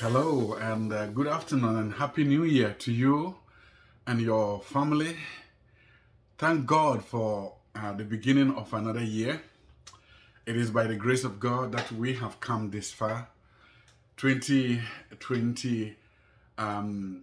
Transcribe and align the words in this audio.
Hello 0.00 0.54
and 0.60 0.92
uh, 0.92 1.06
good 1.08 1.26
afternoon 1.26 1.76
and 1.76 1.92
happy 1.94 2.22
new 2.22 2.44
year 2.44 2.72
to 2.78 2.92
you 2.92 3.34
and 4.06 4.20
your 4.20 4.60
family. 4.60 5.16
Thank 6.38 6.66
God 6.66 7.04
for 7.04 7.54
uh, 7.74 7.94
the 7.94 8.04
beginning 8.04 8.54
of 8.54 8.72
another 8.72 9.02
year. 9.02 9.42
It 10.46 10.56
is 10.56 10.70
by 10.70 10.84
the 10.84 10.94
grace 10.94 11.24
of 11.24 11.40
God 11.40 11.72
that 11.72 11.90
we 11.90 12.14
have 12.14 12.38
come 12.38 12.70
this 12.70 12.92
far. 12.92 13.26
2020 14.18 15.96
um, 16.58 17.22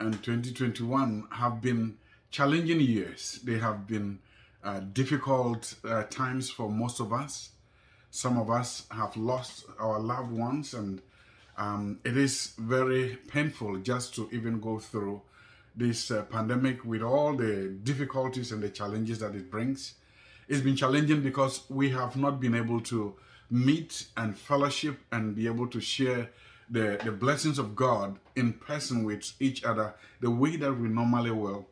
and 0.00 0.12
2021 0.20 1.28
have 1.30 1.62
been 1.62 1.98
challenging 2.32 2.80
years. 2.80 3.38
They 3.44 3.60
have 3.60 3.86
been 3.86 4.18
uh, 4.64 4.80
difficult 4.80 5.72
uh, 5.84 6.02
times 6.10 6.50
for 6.50 6.68
most 6.68 6.98
of 6.98 7.12
us. 7.12 7.50
Some 8.10 8.36
of 8.38 8.50
us 8.50 8.86
have 8.90 9.16
lost 9.16 9.66
our 9.78 10.00
loved 10.00 10.32
ones, 10.32 10.74
and 10.74 11.00
um, 11.58 11.98
it 12.04 12.16
is 12.16 12.54
very 12.56 13.18
painful 13.28 13.78
just 13.78 14.14
to 14.14 14.28
even 14.32 14.60
go 14.60 14.78
through 14.78 15.20
this 15.74 16.10
uh, 16.10 16.22
pandemic 16.22 16.84
with 16.84 17.02
all 17.02 17.36
the 17.36 17.76
difficulties 17.82 18.52
and 18.52 18.62
the 18.62 18.68
challenges 18.68 19.18
that 19.18 19.34
it 19.34 19.50
brings. 19.50 19.94
It's 20.46 20.60
been 20.60 20.76
challenging 20.76 21.20
because 21.20 21.62
we 21.68 21.90
have 21.90 22.16
not 22.16 22.40
been 22.40 22.54
able 22.54 22.80
to 22.82 23.14
meet 23.50 24.06
and 24.16 24.38
fellowship 24.38 24.98
and 25.10 25.34
be 25.34 25.46
able 25.46 25.66
to 25.68 25.80
share 25.80 26.30
the, 26.70 27.00
the 27.04 27.10
blessings 27.10 27.58
of 27.58 27.74
God 27.74 28.18
in 28.36 28.52
person 28.52 29.02
with 29.02 29.32
each 29.40 29.64
other 29.64 29.94
the 30.20 30.30
way 30.30 30.56
that 30.56 30.72
we 30.72 30.88
normally 30.88 31.32
will. 31.32 31.66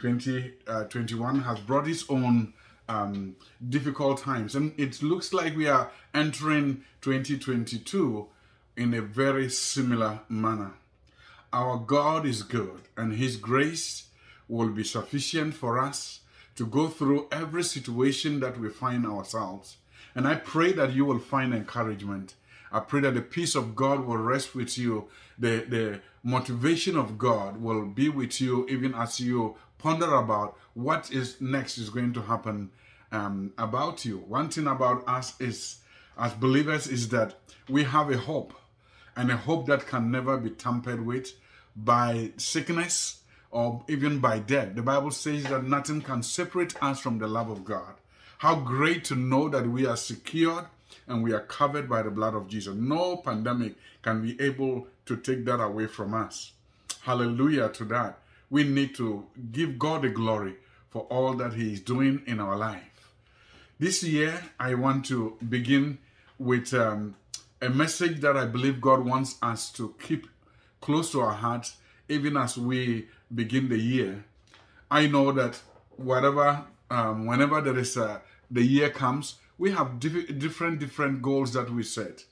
2021 0.00 1.40
has 1.40 1.58
brought 1.60 1.88
its 1.88 2.04
own 2.08 2.52
um, 2.88 3.34
difficult 3.68 4.18
times, 4.18 4.54
and 4.54 4.74
it 4.78 5.02
looks 5.02 5.32
like 5.32 5.56
we 5.56 5.66
are 5.66 5.90
entering 6.12 6.84
2022 7.00 8.28
in 8.76 8.94
a 8.94 9.02
very 9.02 9.48
similar 9.48 10.20
manner. 10.28 10.72
Our 11.52 11.78
God 11.78 12.26
is 12.26 12.42
good, 12.42 12.82
and 12.96 13.12
His 13.12 13.36
grace 13.36 14.08
will 14.48 14.70
be 14.70 14.84
sufficient 14.84 15.54
for 15.54 15.78
us 15.78 16.20
to 16.56 16.66
go 16.66 16.88
through 16.88 17.28
every 17.32 17.62
situation 17.62 18.40
that 18.40 18.58
we 18.58 18.68
find 18.68 19.06
ourselves. 19.06 19.76
And 20.14 20.26
I 20.28 20.36
pray 20.36 20.72
that 20.72 20.92
you 20.92 21.04
will 21.04 21.18
find 21.18 21.52
encouragement. 21.52 22.34
I 22.70 22.80
pray 22.80 23.00
that 23.00 23.14
the 23.14 23.22
peace 23.22 23.54
of 23.54 23.74
God 23.74 24.04
will 24.04 24.16
rest 24.16 24.54
with 24.54 24.76
you. 24.78 25.08
The, 25.38 25.64
the 25.68 26.00
motivation 26.22 26.96
of 26.96 27.18
God 27.18 27.60
will 27.60 27.86
be 27.86 28.08
with 28.08 28.40
you 28.40 28.66
even 28.68 28.94
as 28.94 29.20
you 29.20 29.56
ponder 29.78 30.14
about 30.14 30.56
what 30.74 31.12
is 31.12 31.40
next 31.40 31.78
is 31.78 31.90
going 31.90 32.12
to 32.14 32.22
happen 32.22 32.70
um, 33.12 33.52
about 33.58 34.04
you. 34.04 34.18
One 34.18 34.48
thing 34.48 34.66
about 34.66 35.06
us 35.06 35.38
is, 35.40 35.76
as 36.18 36.32
believers, 36.32 36.86
is 36.86 37.08
that 37.10 37.34
we 37.68 37.84
have 37.84 38.10
a 38.10 38.16
hope, 38.16 38.54
and 39.16 39.30
a 39.30 39.36
hope 39.36 39.66
that 39.66 39.86
can 39.86 40.10
never 40.10 40.36
be 40.36 40.50
tampered 40.50 41.04
with 41.04 41.32
by 41.76 42.32
sickness 42.36 43.20
or 43.50 43.84
even 43.88 44.18
by 44.18 44.38
death. 44.38 44.74
The 44.74 44.82
Bible 44.82 45.10
says 45.10 45.44
that 45.44 45.64
nothing 45.64 46.02
can 46.02 46.22
separate 46.22 46.74
us 46.82 47.00
from 47.00 47.18
the 47.18 47.28
love 47.28 47.50
of 47.50 47.64
God. 47.64 47.94
How 48.38 48.56
great 48.56 49.04
to 49.04 49.14
know 49.14 49.48
that 49.48 49.66
we 49.66 49.86
are 49.86 49.96
secured 49.96 50.64
and 51.06 51.22
we 51.22 51.32
are 51.32 51.40
covered 51.40 51.88
by 51.88 52.02
the 52.02 52.10
blood 52.10 52.34
of 52.34 52.48
Jesus. 52.48 52.74
No 52.74 53.16
pandemic 53.16 53.76
can 54.02 54.22
be 54.22 54.40
able 54.40 54.88
to 55.06 55.16
take 55.16 55.44
that 55.44 55.60
away 55.60 55.86
from 55.86 56.14
us. 56.14 56.52
Hallelujah 57.02 57.68
to 57.70 57.84
that. 57.86 58.18
We 58.50 58.64
need 58.64 58.94
to 58.96 59.26
give 59.52 59.78
God 59.78 60.02
the 60.02 60.08
glory 60.08 60.56
for 60.90 61.02
all 61.02 61.34
that 61.34 61.54
He 61.54 61.72
is 61.72 61.80
doing 61.80 62.22
in 62.26 62.40
our 62.40 62.56
life. 62.56 63.12
This 63.78 64.02
year, 64.02 64.42
I 64.58 64.74
want 64.74 65.04
to 65.06 65.36
begin 65.48 65.98
with 66.38 66.72
um, 66.74 67.16
a 67.64 67.70
message 67.70 68.20
that 68.20 68.36
I 68.36 68.44
believe 68.44 68.78
God 68.78 69.06
wants 69.06 69.38
us 69.40 69.72
to 69.72 69.94
keep 69.98 70.26
close 70.82 71.10
to 71.12 71.22
our 71.22 71.32
hearts, 71.32 71.78
even 72.10 72.36
as 72.36 72.58
we 72.58 73.08
begin 73.34 73.70
the 73.70 73.78
year. 73.78 74.26
I 74.90 75.06
know 75.06 75.32
that 75.32 75.58
whatever, 75.96 76.62
um, 76.90 77.24
whenever 77.24 77.62
there 77.62 77.78
is 77.78 77.96
a, 77.96 78.20
the 78.50 78.62
year 78.62 78.90
comes, 78.90 79.36
we 79.56 79.70
have 79.70 79.98
diff- 79.98 80.38
different 80.38 80.78
different 80.78 81.22
goals 81.22 81.54
that 81.54 81.70
we 81.70 81.84
set, 81.84 82.24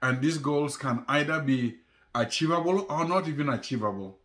and 0.00 0.20
these 0.20 0.38
goals 0.38 0.76
can 0.76 1.04
either 1.08 1.40
be 1.40 1.78
achievable 2.14 2.86
or 2.88 3.04
not 3.04 3.26
even 3.26 3.48
achievable. 3.48 4.18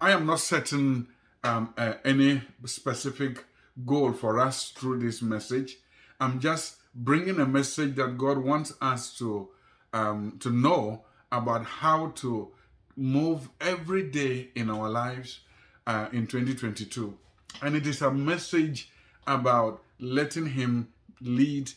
I 0.00 0.12
am 0.12 0.24
not 0.24 0.40
setting 0.40 1.08
um, 1.44 1.74
uh, 1.76 1.94
any 2.02 2.40
specific 2.64 3.44
goal 3.84 4.14
for 4.14 4.40
us 4.40 4.70
through 4.70 5.00
this 5.00 5.20
message. 5.20 5.76
I'm 6.18 6.40
just 6.40 6.76
bringing 6.94 7.38
a 7.40 7.46
message 7.46 7.94
that 7.96 8.16
God 8.16 8.38
wants 8.38 8.72
us 8.80 9.18
to 9.18 9.50
um, 9.92 10.36
to 10.40 10.50
know 10.50 11.04
about 11.30 11.64
how 11.64 12.08
to 12.16 12.50
move 12.96 13.48
every 13.60 14.02
day 14.02 14.48
in 14.54 14.70
our 14.70 14.88
lives 14.88 15.40
uh, 15.86 16.08
in 16.12 16.26
2022, 16.26 17.16
and 17.62 17.74
it 17.74 17.86
is 17.86 18.02
a 18.02 18.10
message 18.10 18.90
about 19.26 19.82
letting 19.98 20.46
Him 20.46 20.88
lead 21.20 21.72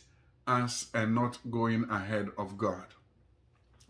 us 0.46 0.86
and 0.94 1.14
not 1.14 1.38
going 1.50 1.88
ahead 1.90 2.28
of 2.38 2.56
God. 2.58 2.86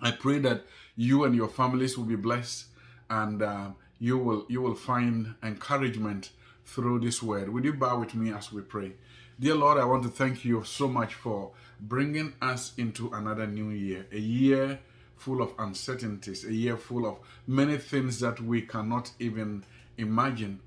I 0.01 0.11
pray 0.11 0.39
that 0.41 0.65
you 0.95 1.25
and 1.25 1.35
your 1.35 1.49
families 1.49 1.97
will 1.97 2.05
be 2.05 2.17
blessed 2.17 2.67
and 3.09 3.43
uh, 3.43 3.69
you 3.99 4.19
will 4.19 4.47
you 4.49 4.61
will 4.61 4.75
find 4.75 5.35
encouragement 5.43 6.31
through 6.65 7.01
this 7.01 7.23
word. 7.23 7.49
Would 7.49 7.65
you 7.65 7.73
bow 7.73 8.01
with 8.01 8.15
me 8.15 8.33
as 8.33 8.53
we 8.53 8.63
pray? 8.63 8.93
Dear 9.39 9.57
Lord, 9.57 9.77
I 9.77 9.85
want 9.85 10.03
to 10.05 10.09
thank 10.09 10.47
you 10.47 10.65
so 10.65 10.89
much 10.89 11.13
for 11.13 11.51
bringing 11.79 12.33
us 12.41 12.73
into 12.79 13.11
another 13.13 13.47
new 13.47 13.69
year, 13.69 14.07
a 14.11 14.19
year 14.19 14.79
full 15.15 15.43
of 15.43 15.53
uncertainties, 15.59 16.47
a 16.47 16.55
year 16.55 16.79
full 16.79 17.05
of 17.05 17.19
many 17.47 17.77
things 17.77 18.19
that 18.21 18.41
we 18.41 18.63
cannot 18.63 19.11
even 19.19 19.63
imagine. 19.99 20.61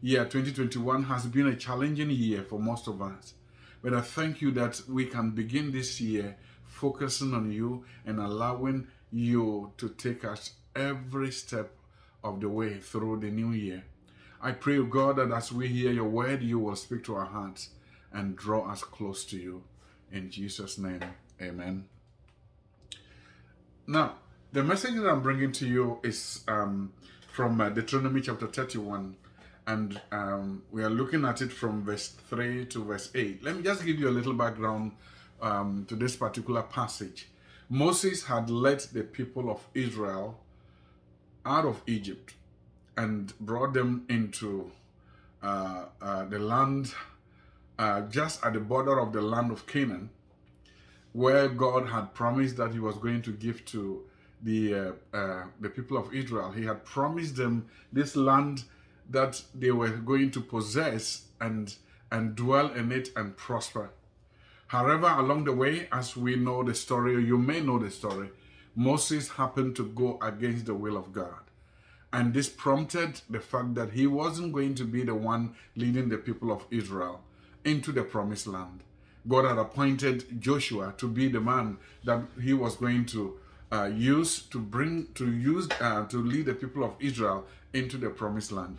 Year 0.00 0.24
2021 0.24 1.02
has 1.02 1.26
been 1.26 1.48
a 1.48 1.54
challenging 1.54 2.08
year 2.08 2.42
for 2.44 2.58
most 2.58 2.86
of 2.88 3.02
us. 3.02 3.34
But 3.82 3.92
I 3.92 4.00
thank 4.00 4.40
you 4.40 4.52
that 4.52 4.80
we 4.88 5.04
can 5.04 5.32
begin 5.32 5.70
this 5.70 6.00
year 6.00 6.38
focusing 6.64 7.34
on 7.34 7.52
you 7.52 7.84
and 8.06 8.20
allowing 8.20 8.86
you 9.12 9.72
to 9.76 9.90
take 9.90 10.24
us 10.24 10.52
every 10.74 11.30
step 11.30 11.72
of 12.24 12.40
the 12.40 12.48
way 12.48 12.78
through 12.78 13.20
the 13.20 13.30
new 13.30 13.50
year. 13.50 13.84
I 14.40 14.52
pray, 14.52 14.82
God, 14.82 15.16
that 15.16 15.30
as 15.30 15.52
we 15.52 15.68
hear 15.68 15.92
your 15.92 16.08
word, 16.08 16.42
you 16.42 16.58
will 16.58 16.76
speak 16.76 17.04
to 17.04 17.14
our 17.14 17.26
hearts 17.26 17.68
and 18.12 18.36
draw 18.36 18.70
us 18.70 18.82
close 18.82 19.24
to 19.26 19.36
you. 19.36 19.62
In 20.10 20.30
Jesus' 20.30 20.78
name, 20.78 21.02
amen. 21.40 21.86
Now, 23.86 24.16
the 24.52 24.62
message 24.62 24.94
that 24.94 25.06
I'm 25.08 25.22
bringing 25.22 25.52
to 25.52 25.66
you 25.66 25.98
is 26.02 26.44
um, 26.48 26.92
from 27.32 27.60
uh, 27.60 27.68
Deuteronomy 27.68 28.20
chapter 28.20 28.46
31, 28.46 29.16
and 29.66 30.00
um, 30.10 30.62
we 30.70 30.82
are 30.82 30.90
looking 30.90 31.24
at 31.24 31.42
it 31.42 31.52
from 31.52 31.84
verse 31.84 32.08
3 32.08 32.66
to 32.66 32.84
verse 32.84 33.10
8. 33.14 33.42
Let 33.42 33.56
me 33.56 33.62
just 33.62 33.84
give 33.84 33.98
you 33.98 34.08
a 34.08 34.10
little 34.10 34.32
background 34.32 34.92
um, 35.42 35.84
to 35.88 35.96
this 35.96 36.16
particular 36.16 36.62
passage. 36.62 37.28
Moses 37.68 38.24
had 38.24 38.48
led 38.48 38.80
the 38.80 39.02
people 39.02 39.50
of 39.50 39.66
Israel 39.74 40.40
out 41.44 41.64
of 41.64 41.82
Egypt 41.86 42.34
and 42.96 43.32
brought 43.40 43.74
them 43.74 44.04
into 44.08 44.70
uh, 45.42 45.84
uh, 46.00 46.24
the 46.24 46.38
land 46.38 46.92
uh, 47.78 48.02
just 48.02 48.44
at 48.44 48.54
the 48.54 48.60
border 48.60 48.98
of 48.98 49.12
the 49.12 49.20
land 49.20 49.50
of 49.50 49.66
Canaan, 49.66 50.10
where 51.12 51.48
God 51.48 51.88
had 51.88 52.14
promised 52.14 52.56
that 52.56 52.72
He 52.72 52.80
was 52.80 52.96
going 52.96 53.22
to 53.22 53.32
give 53.32 53.64
to 53.66 54.02
the 54.42 54.74
uh, 54.74 55.16
uh, 55.16 55.44
the 55.60 55.68
people 55.68 55.96
of 55.96 56.14
Israel. 56.14 56.52
He 56.52 56.64
had 56.64 56.84
promised 56.84 57.36
them 57.36 57.68
this 57.92 58.16
land 58.16 58.64
that 59.10 59.42
they 59.54 59.70
were 59.70 59.90
going 59.90 60.30
to 60.32 60.40
possess 60.40 61.26
and 61.40 61.74
and 62.10 62.34
dwell 62.34 62.72
in 62.72 62.92
it 62.92 63.10
and 63.16 63.36
prosper. 63.36 63.90
However, 64.68 65.06
along 65.06 65.44
the 65.44 65.52
way, 65.52 65.88
as 65.90 66.16
we 66.16 66.36
know 66.36 66.62
the 66.62 66.74
story, 66.74 67.24
you 67.24 67.38
may 67.38 67.60
know 67.60 67.78
the 67.78 67.90
story, 67.90 68.30
Moses 68.76 69.30
happened 69.30 69.76
to 69.76 69.86
go 69.86 70.18
against 70.20 70.66
the 70.66 70.74
will 70.74 70.96
of 70.96 71.12
God. 71.12 71.40
And 72.12 72.32
this 72.32 72.48
prompted 72.48 73.20
the 73.28 73.40
fact 73.40 73.74
that 73.74 73.92
he 73.92 74.06
wasn't 74.06 74.52
going 74.52 74.74
to 74.76 74.84
be 74.84 75.04
the 75.04 75.14
one 75.14 75.54
leading 75.74 76.08
the 76.08 76.18
people 76.18 76.52
of 76.52 76.64
Israel 76.70 77.22
into 77.70 77.92
the 77.92 78.02
promised 78.02 78.46
land. 78.46 78.82
God 79.26 79.44
had 79.44 79.58
appointed 79.58 80.40
Joshua 80.40 80.94
to 80.96 81.08
be 81.08 81.28
the 81.28 81.40
man 81.40 81.76
that 82.04 82.22
he 82.42 82.54
was 82.54 82.76
going 82.76 83.04
to 83.06 83.38
uh, 83.70 83.90
use 83.94 84.42
to 84.48 84.58
bring 84.58 85.08
to 85.14 85.30
use 85.30 85.68
uh, 85.80 86.06
to 86.06 86.16
lead 86.22 86.46
the 86.46 86.54
people 86.54 86.82
of 86.84 86.94
Israel 87.00 87.44
into 87.74 87.98
the 87.98 88.08
promised 88.08 88.52
land. 88.52 88.78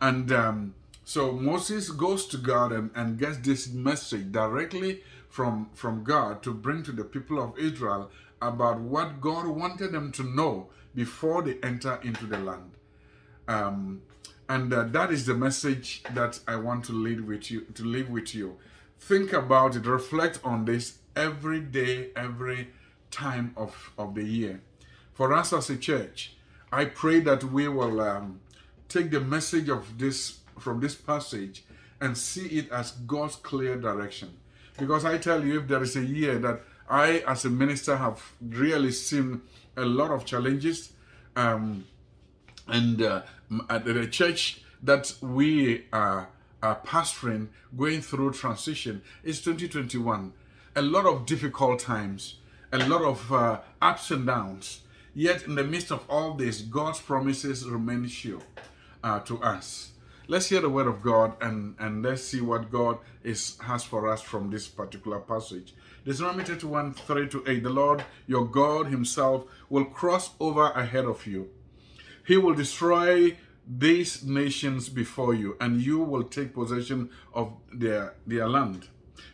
And 0.00 0.30
um, 0.32 0.74
so 1.04 1.32
Moses 1.32 1.90
goes 1.90 2.26
to 2.26 2.36
God 2.36 2.72
and, 2.72 2.90
and 2.94 3.18
gets 3.18 3.38
this 3.38 3.68
message 3.72 4.30
directly 4.30 5.02
from, 5.28 5.70
from 5.74 6.04
God 6.04 6.42
to 6.42 6.52
bring 6.52 6.82
to 6.84 6.92
the 6.92 7.04
people 7.04 7.42
of 7.42 7.58
Israel 7.58 8.10
about 8.42 8.80
what 8.80 9.20
God 9.20 9.46
wanted 9.46 9.92
them 9.92 10.12
to 10.12 10.22
know 10.22 10.68
before 10.94 11.42
they 11.42 11.56
enter 11.62 11.98
into 12.02 12.26
the 12.26 12.38
land. 12.38 12.70
Um, 13.48 14.02
and 14.50 14.74
uh, 14.74 14.82
that 14.82 15.12
is 15.12 15.26
the 15.26 15.34
message 15.34 16.02
that 16.12 16.40
I 16.48 16.56
want 16.56 16.84
to 16.86 16.92
lead 16.92 17.20
with 17.20 17.52
you 17.52 17.60
to 17.74 17.84
leave 17.84 18.10
with 18.10 18.34
you. 18.34 18.56
Think 18.98 19.32
about 19.32 19.76
it, 19.76 19.86
reflect 19.86 20.40
on 20.42 20.64
this 20.64 20.98
every 21.14 21.60
day, 21.60 22.08
every 22.16 22.70
time 23.12 23.54
of, 23.56 23.92
of 23.96 24.16
the 24.16 24.24
year. 24.24 24.60
For 25.12 25.32
us 25.32 25.52
as 25.52 25.70
a 25.70 25.76
church, 25.76 26.34
I 26.72 26.86
pray 26.86 27.20
that 27.20 27.44
we 27.44 27.68
will 27.68 28.00
um, 28.00 28.40
take 28.88 29.12
the 29.12 29.20
message 29.20 29.68
of 29.68 29.98
this 29.98 30.40
from 30.58 30.80
this 30.80 30.96
passage 30.96 31.62
and 32.00 32.18
see 32.18 32.46
it 32.58 32.72
as 32.72 32.90
God's 32.90 33.36
clear 33.36 33.76
direction. 33.76 34.30
Because 34.76 35.04
I 35.04 35.18
tell 35.18 35.44
you, 35.44 35.60
if 35.60 35.68
there 35.68 35.82
is 35.82 35.94
a 35.94 36.04
year 36.04 36.38
that 36.40 36.62
I, 36.88 37.22
as 37.24 37.44
a 37.44 37.50
minister, 37.50 37.96
have 37.96 38.32
really 38.42 38.90
seen 38.90 39.42
a 39.76 39.84
lot 39.84 40.10
of 40.10 40.24
challenges, 40.24 40.92
um, 41.36 41.84
and 42.66 43.00
uh, 43.00 43.22
at 43.68 43.84
the 43.84 44.06
church 44.06 44.62
that 44.82 45.12
we 45.20 45.84
are, 45.92 46.28
are 46.62 46.80
pastoring, 46.84 47.48
going 47.76 48.00
through 48.00 48.32
transition, 48.32 49.02
is 49.22 49.40
2021. 49.42 50.32
A 50.76 50.82
lot 50.82 51.06
of 51.06 51.26
difficult 51.26 51.80
times, 51.80 52.36
a 52.72 52.78
lot 52.88 53.02
of 53.02 53.32
uh, 53.32 53.60
ups 53.82 54.10
and 54.10 54.26
downs. 54.26 54.82
Yet, 55.14 55.42
in 55.44 55.56
the 55.56 55.64
midst 55.64 55.90
of 55.90 56.04
all 56.08 56.34
this, 56.34 56.60
God's 56.60 57.00
promises 57.00 57.66
remain 57.66 58.06
sure 58.06 58.40
uh, 59.02 59.20
to 59.20 59.42
us. 59.42 59.90
Let's 60.28 60.48
hear 60.48 60.60
the 60.60 60.68
word 60.70 60.86
of 60.86 61.02
God 61.02 61.34
and, 61.40 61.74
and 61.80 62.04
let's 62.04 62.22
see 62.22 62.40
what 62.40 62.70
God 62.70 62.98
is 63.24 63.58
has 63.62 63.82
for 63.82 64.08
us 64.08 64.22
from 64.22 64.48
this 64.48 64.68
particular 64.68 65.18
passage. 65.18 65.74
Deuteronomy 66.04 66.44
31 66.44 66.94
3 66.94 67.28
to 67.30 67.44
8. 67.48 67.62
The 67.64 67.70
Lord 67.70 68.04
your 68.28 68.46
God 68.46 68.86
Himself 68.86 69.46
will 69.68 69.86
cross 69.86 70.30
over 70.38 70.70
ahead 70.70 71.04
of 71.04 71.26
you. 71.26 71.50
He 72.30 72.36
will 72.36 72.54
destroy 72.54 73.36
these 73.66 74.22
nations 74.22 74.88
before 74.88 75.34
you, 75.34 75.56
and 75.60 75.82
you 75.82 75.98
will 75.98 76.22
take 76.22 76.54
possession 76.54 77.10
of 77.34 77.54
their, 77.72 78.14
their 78.24 78.48
land. 78.48 78.86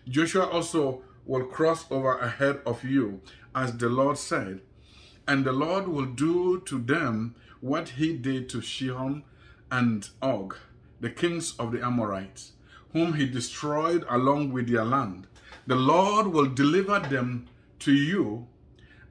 Joshua 0.08 0.46
also 0.46 1.02
will 1.26 1.44
cross 1.44 1.84
over 1.90 2.16
ahead 2.16 2.60
of 2.64 2.84
you, 2.84 3.20
as 3.54 3.76
the 3.76 3.90
Lord 3.90 4.16
said, 4.16 4.62
and 5.28 5.44
the 5.44 5.52
Lord 5.52 5.88
will 5.88 6.06
do 6.06 6.62
to 6.64 6.78
them 6.78 7.34
what 7.60 7.90
he 7.90 8.16
did 8.16 8.48
to 8.48 8.62
Sihon 8.62 9.24
and 9.70 10.08
Og, 10.22 10.56
the 10.98 11.10
kings 11.10 11.54
of 11.58 11.72
the 11.72 11.84
Amorites, 11.84 12.52
whom 12.94 13.12
he 13.12 13.26
destroyed 13.26 14.06
along 14.08 14.54
with 14.54 14.70
their 14.70 14.86
land. 14.86 15.26
The 15.66 15.76
Lord 15.76 16.28
will 16.28 16.46
deliver 16.46 17.00
them 17.00 17.48
to 17.80 17.92
you, 17.92 18.46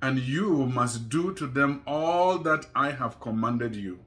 and 0.05 0.19
you 0.19 0.67
must 0.67 1.09
do 1.09 1.33
to 1.33 1.47
them 1.47 1.81
all 1.87 2.37
that 2.37 2.67
I 2.75 2.91
have 2.91 3.19
commanded 3.19 3.75
you. 3.75 4.01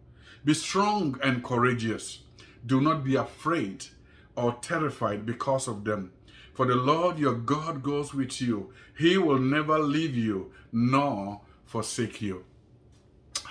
Be 0.45 0.55
strong 0.55 1.19
and 1.25 1.43
courageous. 1.43 2.21
Do 2.65 2.81
not 2.81 3.03
be 3.03 3.17
afraid 3.17 3.87
or 4.37 4.57
terrified 4.63 5.27
because 5.27 5.67
of 5.67 5.83
them. 5.83 6.13
For 6.55 6.67
the 6.67 6.77
Lord 6.77 7.19
your 7.19 7.35
God 7.35 7.83
goes 7.83 8.15
with 8.15 8.41
you. 8.41 8.73
He 8.97 9.19
will 9.19 9.41
never 9.41 9.81
leave 9.81 10.15
you 10.15 10.53
nor 10.71 11.41
forsake 11.67 12.23
you. 12.23 12.45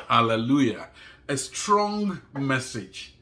Hallelujah. 0.07 0.87
A 1.27 1.35
strong 1.35 2.21
message. 2.33 3.15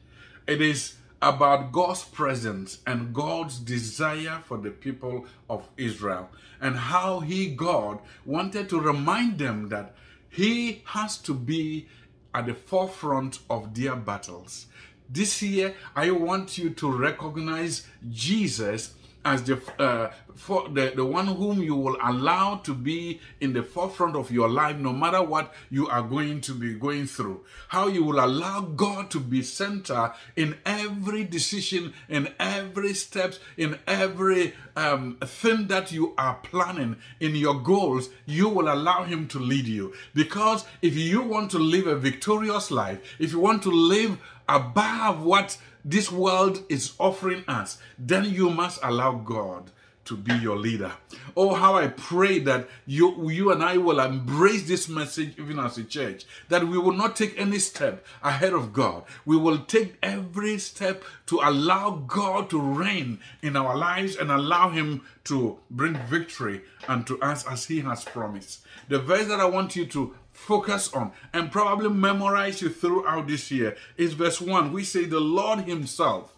It 0.46 0.60
is 0.60 0.98
about 1.22 1.72
God's 1.72 2.04
presence 2.04 2.78
and 2.86 3.14
God's 3.14 3.58
desire 3.58 4.42
for 4.44 4.58
the 4.58 4.70
people 4.70 5.26
of 5.48 5.68
Israel 5.76 6.28
and 6.60 6.76
how 6.76 7.20
He, 7.20 7.48
God, 7.48 8.00
wanted 8.24 8.68
to 8.68 8.80
remind 8.80 9.38
them 9.38 9.68
that 9.70 9.94
He 10.28 10.82
has 10.86 11.18
to 11.18 11.34
be 11.34 11.88
at 12.34 12.46
the 12.46 12.54
forefront 12.54 13.38
of 13.48 13.74
their 13.74 13.96
battles. 13.96 14.66
This 15.08 15.40
year, 15.40 15.74
I 15.94 16.10
want 16.10 16.58
you 16.58 16.70
to 16.70 16.90
recognize 16.90 17.86
Jesus 18.10 18.94
as 19.26 19.42
the 19.42 19.60
uh, 19.80 20.10
for 20.36 20.68
the, 20.68 20.92
the 20.94 21.04
one 21.04 21.26
whom 21.26 21.62
you 21.62 21.74
will 21.74 21.96
allow 22.02 22.56
to 22.56 22.72
be 22.74 23.20
in 23.40 23.52
the 23.54 23.62
forefront 23.62 24.14
of 24.14 24.30
your 24.30 24.48
life 24.48 24.76
no 24.76 24.92
matter 24.92 25.22
what 25.22 25.52
you 25.70 25.88
are 25.88 26.02
going 26.02 26.40
to 26.42 26.52
be 26.52 26.74
going 26.74 27.06
through. 27.06 27.42
How 27.68 27.88
you 27.88 28.04
will 28.04 28.24
allow 28.24 28.60
god 28.60 29.10
to 29.12 29.20
be 29.20 29.42
center 29.42 30.12
in 30.36 30.56
every 30.64 31.24
decision 31.24 31.92
in 32.08 32.32
every 32.38 32.94
steps 32.94 33.40
in 33.56 33.78
every 33.86 34.54
um, 34.76 35.16
thing 35.22 35.66
that 35.68 35.90
you 35.90 36.14
are 36.18 36.34
planning 36.42 36.96
in 37.18 37.34
your 37.34 37.60
goals 37.60 38.10
you 38.26 38.48
will 38.48 38.72
allow 38.72 39.02
him 39.04 39.26
to 39.28 39.38
lead 39.40 39.66
you. 39.66 39.92
Because 40.14 40.64
if 40.82 40.94
you 40.94 41.22
want 41.22 41.50
to 41.50 41.58
live 41.58 41.86
a 41.88 41.96
victorious 41.96 42.70
life 42.70 43.00
if 43.18 43.32
you 43.32 43.40
want 43.40 43.62
to 43.64 43.70
live 43.70 44.18
above 44.48 45.22
what 45.22 45.58
this 45.84 46.10
world 46.10 46.64
is 46.68 46.92
offering 46.98 47.44
us, 47.46 47.78
then 47.98 48.24
you 48.24 48.50
must 48.50 48.80
allow 48.82 49.12
God 49.12 49.70
to 50.06 50.16
be 50.16 50.34
your 50.34 50.56
leader. 50.56 50.92
Oh, 51.36 51.54
how 51.54 51.74
I 51.74 51.88
pray 51.88 52.38
that 52.40 52.68
you, 52.86 53.28
you 53.28 53.50
and 53.50 53.62
I 53.62 53.76
will 53.76 54.00
embrace 54.00 54.66
this 54.66 54.88
message 54.88 55.34
even 55.38 55.58
as 55.58 55.76
a 55.76 55.84
church, 55.84 56.24
that 56.48 56.66
we 56.66 56.78
will 56.78 56.92
not 56.92 57.16
take 57.16 57.38
any 57.38 57.58
step 57.58 58.06
ahead 58.22 58.52
of 58.52 58.72
God. 58.72 59.04
We 59.24 59.36
will 59.36 59.58
take 59.58 59.96
every 60.02 60.58
step 60.58 61.02
to 61.26 61.40
allow 61.42 62.04
God 62.06 62.48
to 62.50 62.60
reign 62.60 63.18
in 63.42 63.56
our 63.56 63.76
lives 63.76 64.16
and 64.16 64.30
allow 64.30 64.70
Him 64.70 65.02
to 65.24 65.58
bring 65.70 65.96
victory 66.06 66.62
unto 66.88 67.18
us 67.20 67.44
as 67.46 67.66
He 67.66 67.80
has 67.80 68.04
promised. 68.04 68.64
The 68.88 69.00
verse 69.00 69.26
that 69.26 69.40
I 69.40 69.46
want 69.46 69.74
you 69.74 69.86
to 69.86 70.14
focus 70.36 70.92
on 70.92 71.12
and 71.32 71.50
probably 71.50 71.88
memorize 71.88 72.60
you 72.60 72.68
throughout 72.68 73.26
this 73.26 73.50
year 73.50 73.76
is 73.96 74.12
verse 74.12 74.40
1. 74.40 74.72
We 74.72 74.84
say, 74.84 75.04
The 75.04 75.18
Lord 75.18 75.60
Himself, 75.60 76.36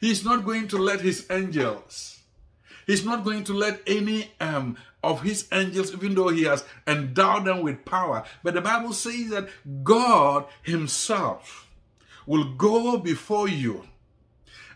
He's 0.00 0.24
not 0.24 0.44
going 0.44 0.68
to 0.68 0.76
let 0.76 1.00
His 1.00 1.26
angels, 1.30 2.20
He's 2.86 3.04
not 3.04 3.24
going 3.24 3.44
to 3.44 3.54
let 3.54 3.80
any 3.86 4.30
um, 4.40 4.76
of 5.02 5.22
His 5.22 5.48
angels, 5.50 5.92
even 5.94 6.14
though 6.14 6.28
He 6.28 6.44
has 6.44 6.64
endowed 6.86 7.46
them 7.46 7.62
with 7.62 7.84
power. 7.84 8.24
But 8.42 8.54
the 8.54 8.60
Bible 8.60 8.92
says 8.92 9.30
that 9.30 9.48
God 9.82 10.44
Himself 10.62 11.68
will 12.26 12.54
go 12.54 12.98
before 12.98 13.48
you 13.48 13.84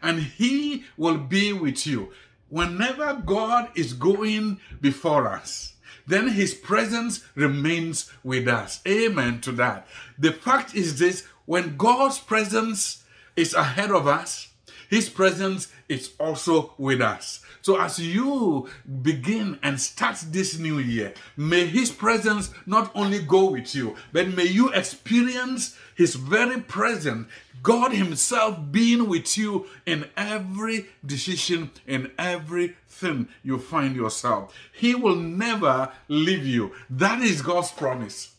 and 0.03 0.21
He 0.21 0.85
will 0.97 1.19
be 1.19 1.53
with 1.53 1.87
you. 1.87 2.13
Whenever 2.49 3.23
God 3.25 3.69
is 3.75 3.93
going 3.93 4.59
before 4.81 5.29
us, 5.29 5.75
then 6.09 6.29
his 6.29 6.55
presence 6.55 7.25
remains 7.35 8.11
with 8.25 8.49
us. 8.49 8.81
Amen 8.87 9.41
to 9.43 9.53
that. 9.53 9.87
The 10.19 10.33
fact 10.33 10.75
is 10.75 10.99
this 10.99 11.25
when 11.45 11.77
God's 11.77 12.19
presence 12.19 13.05
is 13.37 13.55
ahead 13.55 13.91
of 13.91 14.07
us, 14.07 14.49
his 14.89 15.09
presence 15.09 15.71
is 15.89 16.13
also 16.19 16.73
with 16.79 17.01
us. 17.01 17.45
So 17.63 17.81
as 17.81 17.99
you 17.99 18.69
begin 19.03 19.59
and 19.63 19.81
start 19.81 20.17
this 20.29 20.59
new 20.59 20.79
year, 20.79 21.15
may 21.37 21.67
his 21.67 21.91
presence 21.91 22.51
not 22.67 22.91
only 22.95 23.21
go 23.21 23.51
with 23.51 23.75
you, 23.75 23.97
but 24.13 24.29
may 24.29 24.47
you 24.47 24.71
experience 24.71 25.77
his 25.95 26.15
very 26.15 26.61
presence, 26.61 27.29
God 27.63 27.93
himself 27.93 28.59
being 28.71 29.09
with 29.09 29.37
you 29.37 29.67
in 29.85 30.07
every 30.17 30.87
decision, 31.05 31.71
in 31.87 32.13
everything 32.19 33.29
you 33.43 33.59
find 33.59 33.97
yourself. 33.97 34.55
He 34.73 34.95
will 34.95 35.17
never 35.17 35.93
leave 36.07 36.47
you. 36.47 36.73
That 36.89 37.21
is 37.21 37.43
God's 37.43 37.73
promise. 37.73 38.33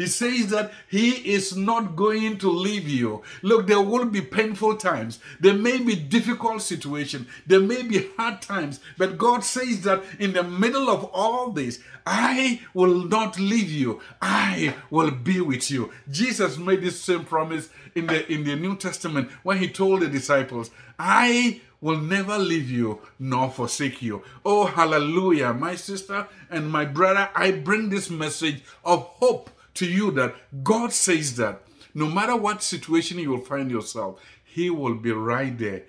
He 0.00 0.06
says 0.06 0.46
that 0.46 0.72
He 0.88 1.10
is 1.30 1.54
not 1.54 1.94
going 1.94 2.38
to 2.38 2.48
leave 2.48 2.88
you. 2.88 3.22
Look, 3.42 3.66
there 3.66 3.82
will 3.82 4.06
be 4.06 4.22
painful 4.22 4.78
times. 4.78 5.18
There 5.40 5.52
may 5.52 5.76
be 5.76 5.94
difficult 5.94 6.62
situations. 6.62 7.26
There 7.46 7.60
may 7.60 7.82
be 7.82 8.08
hard 8.16 8.40
times. 8.40 8.80
But 8.96 9.18
God 9.18 9.44
says 9.44 9.82
that 9.82 10.02
in 10.18 10.32
the 10.32 10.42
middle 10.42 10.88
of 10.88 11.04
all 11.12 11.50
this, 11.50 11.80
I 12.06 12.62
will 12.72 12.94
not 12.94 13.38
leave 13.38 13.70
you. 13.70 14.00
I 14.22 14.74
will 14.88 15.10
be 15.10 15.42
with 15.42 15.70
you. 15.70 15.92
Jesus 16.10 16.56
made 16.56 16.80
this 16.80 16.98
same 16.98 17.26
promise 17.26 17.68
in 17.94 18.06
the 18.06 18.26
in 18.32 18.44
the 18.44 18.56
New 18.56 18.76
Testament 18.76 19.30
when 19.42 19.58
he 19.58 19.68
told 19.68 20.00
the 20.00 20.08
disciples, 20.08 20.70
I 20.98 21.60
will 21.82 22.00
never 22.00 22.38
leave 22.38 22.70
you 22.70 23.00
nor 23.18 23.50
forsake 23.50 24.00
you. 24.00 24.22
Oh, 24.46 24.64
hallelujah. 24.64 25.52
My 25.52 25.74
sister 25.74 26.26
and 26.48 26.70
my 26.70 26.86
brother, 26.86 27.28
I 27.34 27.50
bring 27.50 27.90
this 27.90 28.08
message 28.08 28.62
of 28.82 29.02
hope 29.02 29.50
to 29.74 29.86
you 29.86 30.10
that 30.12 30.34
God 30.64 30.92
says 30.92 31.36
that 31.36 31.62
no 31.94 32.06
matter 32.06 32.36
what 32.36 32.62
situation 32.62 33.18
you 33.18 33.30
will 33.30 33.38
find 33.38 33.70
yourself, 33.70 34.20
He 34.44 34.70
will 34.70 34.94
be 34.94 35.12
right 35.12 35.56
there 35.56 35.82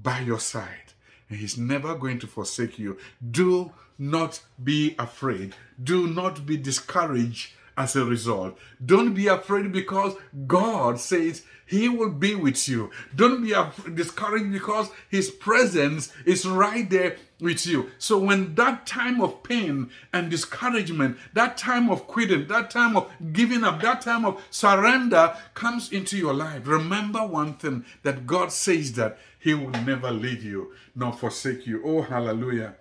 by 0.00 0.20
your 0.20 0.40
side. 0.40 0.92
And 1.28 1.38
He's 1.38 1.58
never 1.58 1.94
going 1.94 2.18
to 2.20 2.26
forsake 2.26 2.78
you. 2.78 2.98
Do 3.28 3.72
not 3.98 4.42
be 4.62 4.94
afraid. 4.98 5.54
Do 5.82 6.06
not 6.06 6.46
be 6.46 6.56
discouraged 6.56 7.52
as 7.76 7.96
a 7.96 8.04
result. 8.04 8.58
Don't 8.84 9.14
be 9.14 9.26
afraid 9.26 9.72
because 9.72 10.14
God 10.46 11.00
says 11.00 11.42
He 11.66 11.88
will 11.88 12.10
be 12.10 12.34
with 12.34 12.68
you. 12.68 12.90
Don't 13.14 13.42
be 13.42 13.54
discouraged 13.94 14.52
because 14.52 14.90
His 15.08 15.30
presence 15.30 16.12
is 16.24 16.46
right 16.46 16.88
there 16.88 17.16
with 17.40 17.66
you. 17.66 17.90
So 17.98 18.18
when 18.18 18.54
that 18.56 18.86
time 18.86 19.20
of 19.20 19.42
pain 19.42 19.90
and 20.12 20.30
discouragement, 20.30 21.16
that 21.32 21.56
time 21.56 21.90
of 21.90 22.06
quitting, 22.06 22.46
that 22.48 22.70
time 22.70 22.96
of 22.96 23.10
giving 23.32 23.64
up, 23.64 23.80
that 23.82 24.02
time 24.02 24.24
of 24.24 24.42
surrender 24.50 25.34
comes 25.54 25.90
into 25.92 26.16
your 26.16 26.34
life, 26.34 26.66
remember 26.66 27.26
one 27.26 27.54
thing 27.54 27.84
that 28.02 28.26
God 28.26 28.52
says 28.52 28.92
that 28.94 29.18
He 29.38 29.54
will 29.54 29.70
never 29.70 30.10
leave 30.10 30.44
you 30.44 30.74
nor 30.94 31.12
forsake 31.12 31.66
you. 31.66 31.82
Oh, 31.84 32.02
hallelujah. 32.02 32.76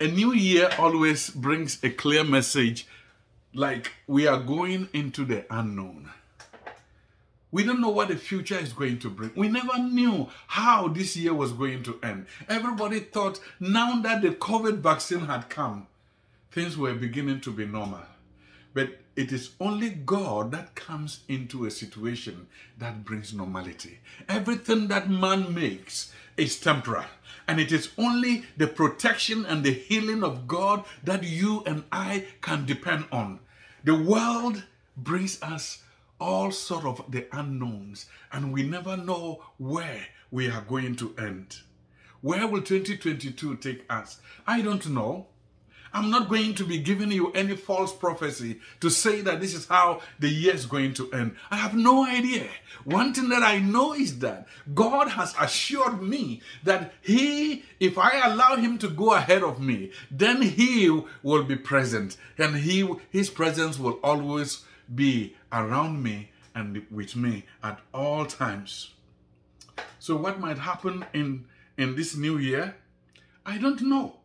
A 0.00 0.08
new 0.08 0.32
year 0.32 0.70
always 0.78 1.30
brings 1.30 1.82
a 1.84 1.90
clear 1.90 2.24
message 2.24 2.86
like 3.54 3.92
we 4.06 4.26
are 4.26 4.40
going 4.40 4.88
into 4.92 5.24
the 5.24 5.46
unknown. 5.48 6.10
We 7.52 7.62
don't 7.62 7.80
know 7.80 7.90
what 7.90 8.08
the 8.08 8.16
future 8.16 8.58
is 8.58 8.72
going 8.72 8.98
to 8.98 9.08
bring. 9.10 9.30
We 9.36 9.46
never 9.46 9.78
knew 9.78 10.28
how 10.48 10.88
this 10.88 11.16
year 11.16 11.32
was 11.32 11.52
going 11.52 11.84
to 11.84 12.00
end. 12.02 12.26
Everybody 12.48 12.98
thought 12.98 13.38
now 13.60 14.00
that 14.00 14.22
the 14.22 14.30
COVID 14.30 14.78
vaccine 14.78 15.26
had 15.26 15.48
come, 15.48 15.86
things 16.50 16.76
were 16.76 16.94
beginning 16.94 17.40
to 17.42 17.52
be 17.52 17.64
normal. 17.64 18.02
But 18.72 18.98
it 19.16 19.32
is 19.32 19.50
only 19.60 19.90
God 19.90 20.50
that 20.52 20.74
comes 20.74 21.20
into 21.28 21.66
a 21.66 21.70
situation 21.70 22.48
that 22.78 23.04
brings 23.04 23.32
normality. 23.32 24.00
Everything 24.28 24.88
that 24.88 25.08
man 25.08 25.54
makes 25.54 26.12
is 26.36 26.58
temporal. 26.58 27.04
And 27.46 27.60
it 27.60 27.70
is 27.70 27.90
only 27.96 28.44
the 28.56 28.66
protection 28.66 29.44
and 29.46 29.62
the 29.62 29.72
healing 29.72 30.24
of 30.24 30.48
God 30.48 30.84
that 31.04 31.22
you 31.22 31.62
and 31.66 31.84
I 31.92 32.26
can 32.40 32.66
depend 32.66 33.04
on. 33.12 33.40
The 33.84 33.94
world 33.94 34.64
brings 34.96 35.40
us 35.42 35.82
all 36.20 36.50
sort 36.50 36.84
of 36.84 37.04
the 37.10 37.26
unknowns 37.32 38.06
and 38.32 38.52
we 38.52 38.62
never 38.62 38.96
know 38.96 39.42
where 39.58 40.06
we 40.30 40.48
are 40.48 40.62
going 40.62 40.96
to 40.96 41.14
end. 41.18 41.58
Where 42.20 42.46
will 42.46 42.62
2022 42.62 43.56
take 43.56 43.84
us? 43.90 44.20
I 44.46 44.62
don't 44.62 44.88
know. 44.88 45.26
I'm 45.94 46.10
not 46.10 46.28
going 46.28 46.56
to 46.56 46.64
be 46.64 46.78
giving 46.78 47.12
you 47.12 47.30
any 47.32 47.54
false 47.54 47.94
prophecy 47.94 48.58
to 48.80 48.90
say 48.90 49.20
that 49.20 49.40
this 49.40 49.54
is 49.54 49.68
how 49.68 50.00
the 50.18 50.28
year 50.28 50.52
is 50.52 50.66
going 50.66 50.92
to 50.94 51.10
end. 51.12 51.36
I 51.52 51.56
have 51.56 51.76
no 51.76 52.04
idea. 52.04 52.48
One 52.84 53.14
thing 53.14 53.28
that 53.28 53.44
I 53.44 53.60
know 53.60 53.94
is 53.94 54.18
that 54.18 54.48
God 54.74 55.08
has 55.10 55.36
assured 55.40 56.02
me 56.02 56.42
that 56.64 56.92
He, 57.00 57.62
if 57.78 57.96
I 57.96 58.26
allow 58.26 58.56
Him 58.56 58.76
to 58.78 58.88
go 58.88 59.14
ahead 59.14 59.44
of 59.44 59.60
me, 59.60 59.92
then 60.10 60.42
He 60.42 60.88
will 61.22 61.44
be 61.44 61.54
present 61.54 62.16
and 62.38 62.56
He, 62.56 62.92
His 63.10 63.30
presence 63.30 63.78
will 63.78 64.00
always 64.02 64.64
be 64.92 65.36
around 65.52 66.02
me 66.02 66.32
and 66.56 66.84
with 66.90 67.14
me 67.14 67.44
at 67.62 67.78
all 67.94 68.26
times. 68.26 68.90
So, 70.00 70.16
what 70.16 70.40
might 70.40 70.58
happen 70.58 71.06
in, 71.14 71.46
in 71.78 71.94
this 71.94 72.16
new 72.16 72.36
year? 72.36 72.74
I 73.46 73.58
don't 73.58 73.80
know. 73.82 74.16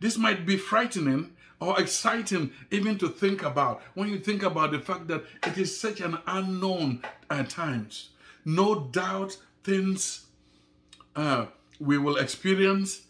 This 0.00 0.16
might 0.16 0.46
be 0.46 0.56
frightening 0.56 1.32
or 1.60 1.78
exciting 1.78 2.52
even 2.70 2.98
to 2.98 3.08
think 3.08 3.42
about 3.42 3.82
when 3.94 4.08
you 4.08 4.18
think 4.18 4.42
about 4.42 4.72
the 4.72 4.80
fact 4.80 5.08
that 5.08 5.24
it 5.46 5.58
is 5.58 5.78
such 5.78 6.00
an 6.00 6.18
unknown 6.26 7.02
at 7.28 7.50
times. 7.50 8.10
No 8.44 8.86
doubt 8.86 9.36
things 9.62 10.26
uh, 11.14 11.46
we 11.78 11.98
will 11.98 12.16
experience 12.16 13.02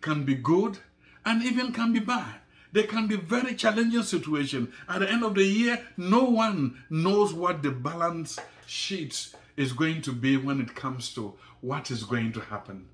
can 0.00 0.24
be 0.24 0.34
good 0.34 0.78
and 1.24 1.42
even 1.42 1.72
can 1.72 1.92
be 1.92 2.00
bad. 2.00 2.36
There 2.72 2.86
can 2.86 3.06
be 3.06 3.16
very 3.16 3.54
challenging 3.54 4.02
situation. 4.02 4.72
At 4.88 5.00
the 5.00 5.10
end 5.10 5.24
of 5.24 5.34
the 5.34 5.44
year, 5.44 5.84
no 5.96 6.24
one 6.24 6.84
knows 6.88 7.34
what 7.34 7.62
the 7.62 7.70
balance 7.70 8.38
sheet 8.66 9.34
is 9.56 9.72
going 9.72 10.02
to 10.02 10.12
be 10.12 10.36
when 10.36 10.60
it 10.60 10.74
comes 10.74 11.12
to 11.14 11.34
what 11.60 11.90
is 11.90 12.04
going 12.04 12.32
to 12.32 12.40
happen. 12.40 12.86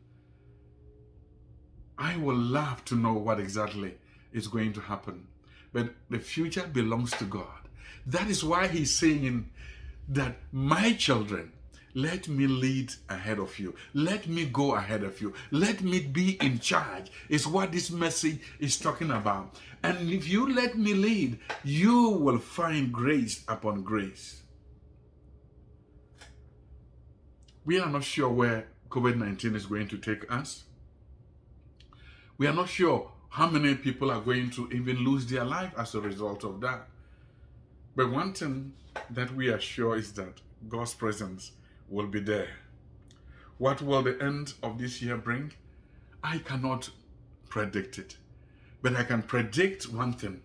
I 1.99 2.17
will 2.17 2.37
love 2.37 2.85
to 2.87 2.95
know 2.95 3.15
what 3.15 3.41
exactly 3.41 3.95
is 4.33 4.49
going 4.49 4.73
to 4.75 4.81
happen. 4.81 5.27
But 5.73 5.95
the 6.11 6.19
future 6.19 6.67
belongs 6.67 7.11
to 7.13 7.25
God. 7.25 7.69
That 8.07 8.29
is 8.29 8.45
why 8.45 8.69
he's 8.69 8.95
saying 8.95 9.51
that 10.09 10.37
my 10.53 10.93
children, 10.93 11.53
let 11.95 12.29
me 12.29 12.47
lead 12.47 12.93
ahead 13.09 13.39
of 13.39 13.59
you. 13.59 13.75
Let 13.95 14.29
me 14.29 14.45
go 14.45 14.75
ahead 14.75 15.03
of 15.03 15.21
you. 15.21 15.33
Let 15.51 15.81
me 15.81 16.01
be 16.01 16.37
in 16.43 16.59
charge, 16.59 17.11
is 17.29 17.47
what 17.47 17.73
this 17.73 17.91
message 17.91 18.41
is 18.61 18.79
talking 18.79 19.11
about. 19.11 19.57
And 19.83 20.11
if 20.11 20.29
you 20.29 20.53
let 20.53 20.77
me 20.77 20.95
lead, 20.95 21.39
you 21.65 22.11
will 22.11 22.39
find 22.39 22.93
grace 22.93 23.43
upon 23.49 23.83
grace. 23.83 24.43
We 27.65 27.81
are 27.81 27.91
not 27.91 28.05
sure 28.05 28.29
where 28.29 28.69
COVID 28.91 29.17
19 29.17 29.57
is 29.57 29.67
going 29.67 29.89
to 29.89 29.99
take 29.99 30.31
us. 30.31 30.66
We 32.39 32.47
are 32.47 32.53
not 32.53 32.69
sure 32.69 33.11
how 33.31 33.49
many 33.49 33.75
people 33.75 34.11
are 34.11 34.21
going 34.21 34.51
to 34.51 34.69
even 34.71 34.99
lose 34.99 35.27
their 35.27 35.45
life 35.45 35.73
as 35.79 35.95
a 35.95 36.01
result 36.01 36.45
of 36.45 36.61
that. 36.61 36.89
But 37.95 38.11
one 38.11 38.35
thing 38.35 38.75
that 39.11 39.35
we 39.35 39.49
are 39.49 39.61
sure 39.61 39.97
is 39.97 40.13
that 40.15 40.41
God's 40.69 40.95
presence 40.95 41.53
will 41.89 42.07
be 42.07 42.21
there. 42.21 42.49
What 43.59 43.81
will 43.81 44.03
the 44.03 44.23
end 44.23 44.53
of 44.63 44.79
this 44.79 45.01
year 45.01 45.17
bring? 45.17 45.53
I 46.23 46.39
cannot 46.39 46.91
predict 47.49 47.99
it. 47.99 48.17
But 48.83 48.97
I 48.97 49.05
can 49.05 49.23
predict 49.23 49.89
one 49.89 50.13
thing, 50.13 50.43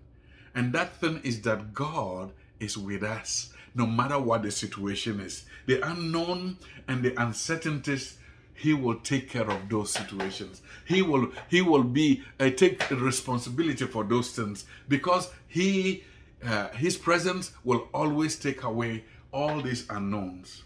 and 0.55 0.71
that 0.74 0.95
thing 0.95 1.19
is 1.24 1.41
that 1.41 1.74
God 1.74 2.31
is 2.60 2.77
with 2.77 3.03
us 3.03 3.53
no 3.75 3.86
matter 3.86 4.17
what 4.17 4.43
the 4.43 4.51
situation 4.51 5.19
is. 5.19 5.45
The 5.65 5.86
unknown 5.86 6.57
and 6.88 7.03
the 7.03 7.21
uncertainties 7.21 8.17
he 8.53 8.74
will 8.74 8.96
take 8.96 9.29
care 9.29 9.50
of 9.50 9.70
those 9.70 9.91
situations. 9.91 10.62
He 10.86 11.01
will 11.01 11.31
he 11.50 11.62
will 11.62 11.84
be 11.84 12.24
uh, 12.39 12.50
take 12.50 12.89
responsibility 12.91 13.86
for 13.86 14.03
those 14.03 14.31
things 14.31 14.65
because 14.88 15.31
he 15.48 16.03
uh, 16.46 16.70
his 16.70 16.98
presence 16.98 17.51
will 17.63 17.88
always 17.93 18.36
take 18.38 18.63
away 18.63 19.05
all 19.31 19.62
these 19.62 19.89
unknowns. 19.89 20.63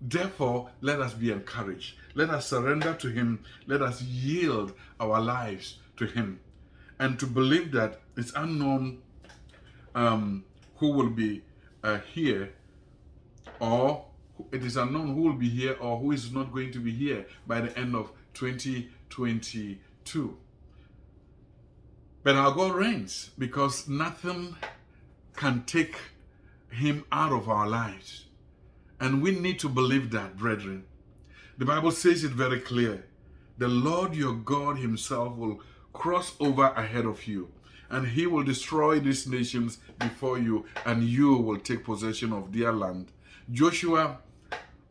Therefore 0.00 0.70
let 0.80 1.00
us 1.00 1.14
be 1.14 1.30
encouraged. 1.30 1.94
Let 2.14 2.30
us 2.30 2.48
surrender 2.48 2.94
to 2.94 3.08
him. 3.08 3.44
Let 3.66 3.82
us 3.82 4.02
yield 4.02 4.72
our 4.98 5.20
lives 5.20 5.78
to 5.98 6.06
him. 6.06 6.40
And 6.98 7.18
to 7.18 7.26
believe 7.26 7.72
that 7.72 8.00
it's 8.16 8.32
unknown 8.34 8.98
um, 9.94 10.44
who 10.76 10.92
will 10.92 11.10
be 11.10 11.42
uh, 11.82 11.98
here 12.12 12.52
or 13.58 14.04
it 14.52 14.64
is 14.64 14.76
unknown 14.76 15.14
who 15.14 15.22
will 15.22 15.34
be 15.34 15.48
here 15.48 15.76
or 15.80 15.98
who 15.98 16.12
is 16.12 16.32
not 16.32 16.52
going 16.52 16.72
to 16.72 16.78
be 16.78 16.92
here 16.92 17.26
by 17.46 17.60
the 17.60 17.76
end 17.78 17.94
of 17.94 18.12
2022. 18.34 20.36
But 22.22 22.36
our 22.36 22.52
God 22.52 22.74
reigns 22.74 23.30
because 23.38 23.88
nothing 23.88 24.56
can 25.34 25.64
take 25.64 25.96
him 26.70 27.04
out 27.10 27.32
of 27.32 27.48
our 27.48 27.66
lives. 27.66 28.26
And 29.00 29.22
we 29.22 29.32
need 29.32 29.58
to 29.60 29.68
believe 29.68 30.10
that, 30.10 30.36
brethren. 30.36 30.84
The 31.56 31.64
Bible 31.64 31.90
says 31.90 32.24
it 32.24 32.32
very 32.32 32.60
clear. 32.60 33.04
The 33.58 33.68
Lord 33.68 34.14
your 34.14 34.34
God 34.34 34.78
himself 34.78 35.36
will 35.36 35.60
cross 35.92 36.34
over 36.40 36.68
ahead 36.68 37.04
of 37.04 37.26
you 37.26 37.50
and 37.90 38.06
he 38.06 38.26
will 38.26 38.44
destroy 38.44 39.00
these 39.00 39.26
nations 39.26 39.78
before 39.98 40.38
you 40.38 40.64
and 40.86 41.02
you 41.02 41.36
will 41.36 41.58
take 41.58 41.84
possession 41.84 42.32
of 42.32 42.52
their 42.52 42.72
land. 42.72 43.10
Joshua 43.50 44.18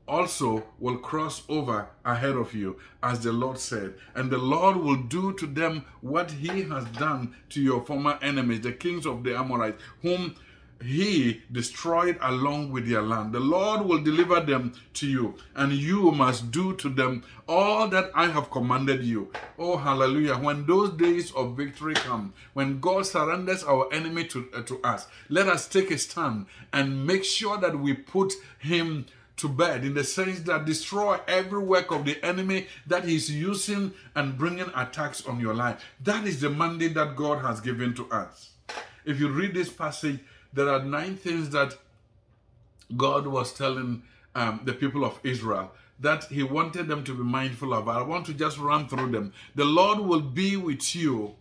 also 0.10 0.63
will 0.80 0.98
cross 0.98 1.44
over 1.48 1.88
ahead 2.04 2.36
of 2.36 2.54
you, 2.54 2.78
as 3.04 3.22
the 3.22 3.32
Lord 3.32 3.60
said. 3.60 3.94
And 4.16 4.30
the 4.30 4.38
Lord 4.38 4.78
will 4.78 4.98
do 5.04 5.34
to 5.34 5.46
them 5.46 5.86
what 6.01 6.32
he 6.32 6.63
has 6.63 6.86
done 6.86 7.36
to 7.50 7.62
your 7.62 7.82
former 7.86 8.18
enemies, 8.22 8.62
the 8.62 8.74
kings 8.74 9.06
of 9.06 9.24
the 9.24 9.38
Amorites, 9.38 9.82
whom 10.01 10.36
he 10.82 11.42
destroyed 11.51 12.18
along 12.22 12.72
with 12.72 12.88
their 12.88 13.01
land. 13.01 13.34
The 13.34 13.39
Lord 13.39 13.82
will 13.86 14.01
deliver 14.01 14.39
them 14.39 14.74
to 14.96 15.08
you, 15.08 15.36
and 15.56 15.74
you 15.74 16.12
must 16.12 16.51
do 16.51 16.74
to 16.78 16.89
them 16.89 17.24
all 17.48 17.88
that 17.89 18.12
I 18.16 18.28
have 18.28 18.50
commanded 18.50 19.04
you. 19.04 19.32
Oh, 19.58 19.78
hallelujah. 19.78 20.36
When 20.36 20.66
those 20.66 20.92
days 20.92 21.32
of 21.34 21.58
victory 21.58 21.96
come, 21.96 22.34
when 22.54 22.80
God 22.80 23.06
surrenders 23.06 23.63
our 23.63 23.92
enemy 23.94 24.25
to, 24.25 24.48
uh, 24.54 24.62
to 24.63 24.82
us, 24.84 25.08
let 25.28 25.48
us 25.48 25.68
take 25.68 25.92
a 25.92 25.98
stand 25.98 26.46
and 26.72 27.06
make 27.06 27.24
sure 27.24 27.58
that 27.58 27.78
we 27.78 27.94
put 27.94 28.34
him 28.60 29.06
to 29.39 29.50
bed 29.50 29.84
in 29.84 29.93
the 29.93 30.03
sense 30.03 30.39
that 30.41 30.65
destroy 30.65 31.19
every 31.27 31.60
work 31.60 31.91
of 31.91 32.05
the 32.05 32.24
enemy 32.24 32.67
that 32.88 33.05
he's 33.05 33.29
using 33.31 33.93
and 34.15 34.38
bringing 34.38 34.69
attacks 34.75 35.25
on 35.25 35.39
your 35.39 35.53
life. 35.53 35.84
That 36.03 36.25
is 36.25 36.41
the 36.41 36.50
mandate 36.50 36.93
that 36.93 37.15
God 37.15 37.43
has 37.43 37.60
given 37.62 37.93
to 37.96 38.10
us. 38.12 38.51
If 39.05 39.19
you 39.19 39.29
read 39.29 39.53
this 39.53 39.69
passage, 39.69 40.19
there 40.53 40.69
are 40.69 40.84
nine 40.84 41.15
things 41.15 41.50
that 41.51 41.77
God 42.96 43.27
was 43.27 43.53
telling 43.53 44.03
um, 44.36 44.62
the 44.63 44.74
people 44.74 45.03
of 45.03 45.19
Israel 45.24 45.72
that 46.00 46.25
he 46.25 46.43
wanted 46.43 46.88
them 46.88 47.03
to 47.03 47.13
be 47.13 47.24
mindful 47.24 47.74
of. 47.74 47.89
I 47.89 48.01
want 48.01 48.25
to 48.27 48.34
just 48.34 48.58
run 48.58 48.88
through 48.88 49.12
them. 49.12 49.34
The 49.55 49.65
Lord 49.65 50.00
will 50.00 50.22
be 50.22 50.55
with 50.55 50.96
you. 50.96 51.36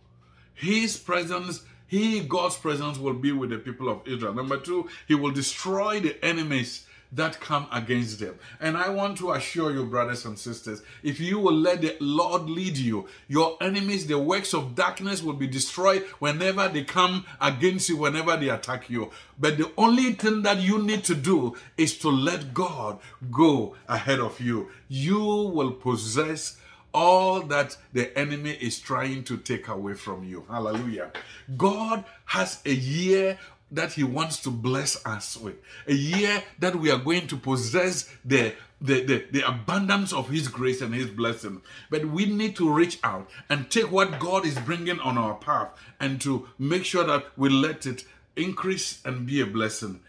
His 0.53 0.97
presence 0.97 1.63
he, 1.89 2.19
God's 2.19 2.55
presence, 2.55 2.99
will 2.99 3.15
be 3.15 3.31
with 3.31 3.49
the 3.49 3.57
people 3.57 3.89
of 3.89 4.07
Israel. 4.07 4.35
Number 4.35 4.57
two, 4.57 4.87
He 5.07 5.15
will 5.15 5.31
destroy 5.31 5.99
the 5.99 6.23
enemies 6.23 6.85
that 7.11 7.39
come 7.39 7.67
against 7.71 8.19
them. 8.19 8.35
And 8.59 8.77
I 8.77 8.89
want 8.89 9.17
to 9.19 9.31
assure 9.31 9.71
you, 9.71 9.85
brothers 9.85 10.25
and 10.25 10.37
sisters, 10.37 10.81
if 11.01 11.19
you 11.19 11.39
will 11.39 11.55
let 11.55 11.81
the 11.81 11.97
Lord 11.99 12.49
lead 12.49 12.77
you, 12.77 13.07
your 13.27 13.57
enemies, 13.61 14.05
the 14.05 14.19
works 14.19 14.53
of 14.53 14.75
darkness 14.75 15.23
will 15.23 15.33
be 15.33 15.47
destroyed 15.47 16.03
whenever 16.19 16.67
they 16.67 16.83
come 16.83 17.25
against 17.41 17.89
you, 17.89 17.97
whenever 17.97 18.37
they 18.37 18.49
attack 18.49 18.89
you. 18.89 19.09
But 19.39 19.57
the 19.57 19.71
only 19.77 20.13
thing 20.13 20.43
that 20.43 20.59
you 20.59 20.81
need 20.83 21.03
to 21.05 21.15
do 21.15 21.55
is 21.77 21.97
to 21.99 22.09
let 22.09 22.53
God 22.53 22.99
go 23.31 23.75
ahead 23.87 24.19
of 24.19 24.39
you. 24.39 24.69
You 24.87 25.19
will 25.19 25.71
possess 25.71 26.57
all 26.93 27.41
that 27.41 27.77
the 27.93 28.17
enemy 28.17 28.51
is 28.51 28.79
trying 28.79 29.23
to 29.23 29.37
take 29.37 29.67
away 29.67 29.93
from 29.93 30.23
you. 30.23 30.43
Hallelujah. 30.49 31.11
God 31.55 32.03
has 32.25 32.61
a 32.65 32.73
year 32.73 33.37
that 33.71 33.93
he 33.93 34.03
wants 34.03 34.41
to 34.41 34.49
bless 34.49 35.05
us 35.05 35.37
with. 35.37 35.55
A 35.87 35.93
year 35.93 36.43
that 36.59 36.75
we 36.75 36.91
are 36.91 36.97
going 36.97 37.27
to 37.27 37.37
possess 37.37 38.09
the 38.25 38.53
the, 38.81 39.03
the, 39.03 39.25
the 39.31 39.47
abundance 39.47 40.13
of 40.13 40.29
his 40.29 40.47
grace 40.47 40.79
and 40.81 40.93
his 40.95 41.07
blessing. 41.07 41.61
But 41.89 42.05
we 42.05 42.25
need 42.25 42.55
to 42.55 42.73
reach 42.73 42.97
out 43.03 43.29
and 43.49 43.69
take 43.69 43.91
what 43.91 44.19
God 44.19 44.45
is 44.45 44.57
bringing 44.59 44.99
on 45.01 45.17
our 45.17 45.35
path 45.35 45.69
and 45.99 46.21
to 46.21 46.47
make 46.57 46.85
sure 46.85 47.03
that 47.03 47.25
we 47.35 47.49
let 47.49 47.85
it 47.85 48.05
increase 48.37 49.01
and 49.03 49.25
be 49.25 49.41
a 49.41 49.45
blessing. 49.45 49.99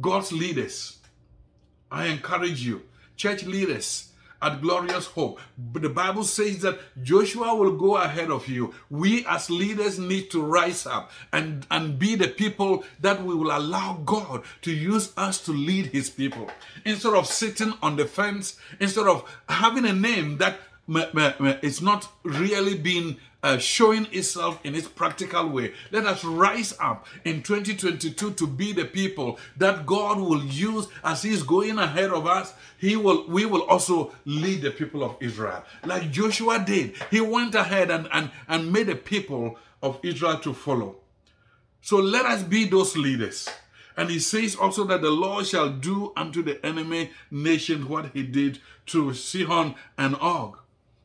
God's 0.00 0.32
leaders, 0.32 0.98
I 1.90 2.06
encourage 2.06 2.64
you, 2.64 2.82
church 3.16 3.44
leaders, 3.44 4.09
at 4.42 4.60
glorious 4.60 5.06
hope. 5.06 5.38
But 5.58 5.82
the 5.82 5.88
Bible 5.88 6.24
says 6.24 6.60
that 6.60 6.78
Joshua 7.02 7.54
will 7.54 7.76
go 7.76 7.96
ahead 7.96 8.30
of 8.30 8.48
you. 8.48 8.74
We 8.88 9.26
as 9.26 9.50
leaders 9.50 9.98
need 9.98 10.30
to 10.30 10.42
rise 10.42 10.86
up 10.86 11.10
and, 11.32 11.66
and 11.70 11.98
be 11.98 12.14
the 12.14 12.28
people 12.28 12.84
that 13.00 13.22
we 13.22 13.34
will 13.34 13.56
allow 13.56 14.00
God 14.04 14.42
to 14.62 14.72
use 14.72 15.12
us 15.16 15.42
to 15.44 15.52
lead 15.52 15.86
his 15.86 16.10
people. 16.10 16.50
Instead 16.84 17.14
of 17.14 17.26
sitting 17.26 17.74
on 17.82 17.96
the 17.96 18.06
fence, 18.06 18.58
instead 18.78 19.06
of 19.06 19.28
having 19.48 19.84
a 19.84 19.92
name 19.92 20.38
that 20.38 20.58
it's 20.90 21.80
not 21.80 22.08
really 22.24 22.76
been 22.76 23.16
uh, 23.42 23.58
showing 23.58 24.06
itself 24.12 24.60
in 24.64 24.74
its 24.74 24.88
practical 24.88 25.48
way. 25.48 25.72
Let 25.90 26.04
us 26.06 26.24
rise 26.24 26.74
up 26.80 27.06
in 27.24 27.42
2022 27.42 28.32
to 28.32 28.46
be 28.46 28.72
the 28.72 28.84
people 28.84 29.38
that 29.56 29.86
God 29.86 30.18
will 30.18 30.44
use 30.44 30.88
as 31.02 31.22
He's 31.22 31.42
going 31.42 31.78
ahead 31.78 32.10
of 32.10 32.26
us. 32.26 32.52
He 32.78 32.96
will, 32.96 33.26
we 33.28 33.46
will 33.46 33.62
also 33.62 34.12
lead 34.24 34.62
the 34.62 34.70
people 34.70 35.02
of 35.02 35.16
Israel, 35.20 35.64
like 35.84 36.10
Joshua 36.10 36.62
did. 36.64 36.94
He 37.10 37.20
went 37.20 37.54
ahead 37.54 37.90
and, 37.90 38.08
and, 38.12 38.30
and 38.48 38.72
made 38.72 38.88
the 38.88 38.96
people 38.96 39.58
of 39.82 39.98
Israel 40.02 40.38
to 40.40 40.52
follow. 40.52 40.96
So 41.80 41.96
let 41.96 42.26
us 42.26 42.42
be 42.42 42.66
those 42.66 42.96
leaders. 42.96 43.48
And 43.96 44.10
he 44.10 44.18
says 44.18 44.54
also 44.54 44.84
that 44.84 45.02
the 45.02 45.10
Lord 45.10 45.46
shall 45.46 45.70
do 45.70 46.12
unto 46.16 46.42
the 46.42 46.64
enemy 46.64 47.10
nation 47.30 47.88
what 47.88 48.10
he 48.12 48.22
did 48.22 48.58
to 48.86 49.12
Sihon 49.14 49.74
and 49.96 50.16
Og. 50.16 50.58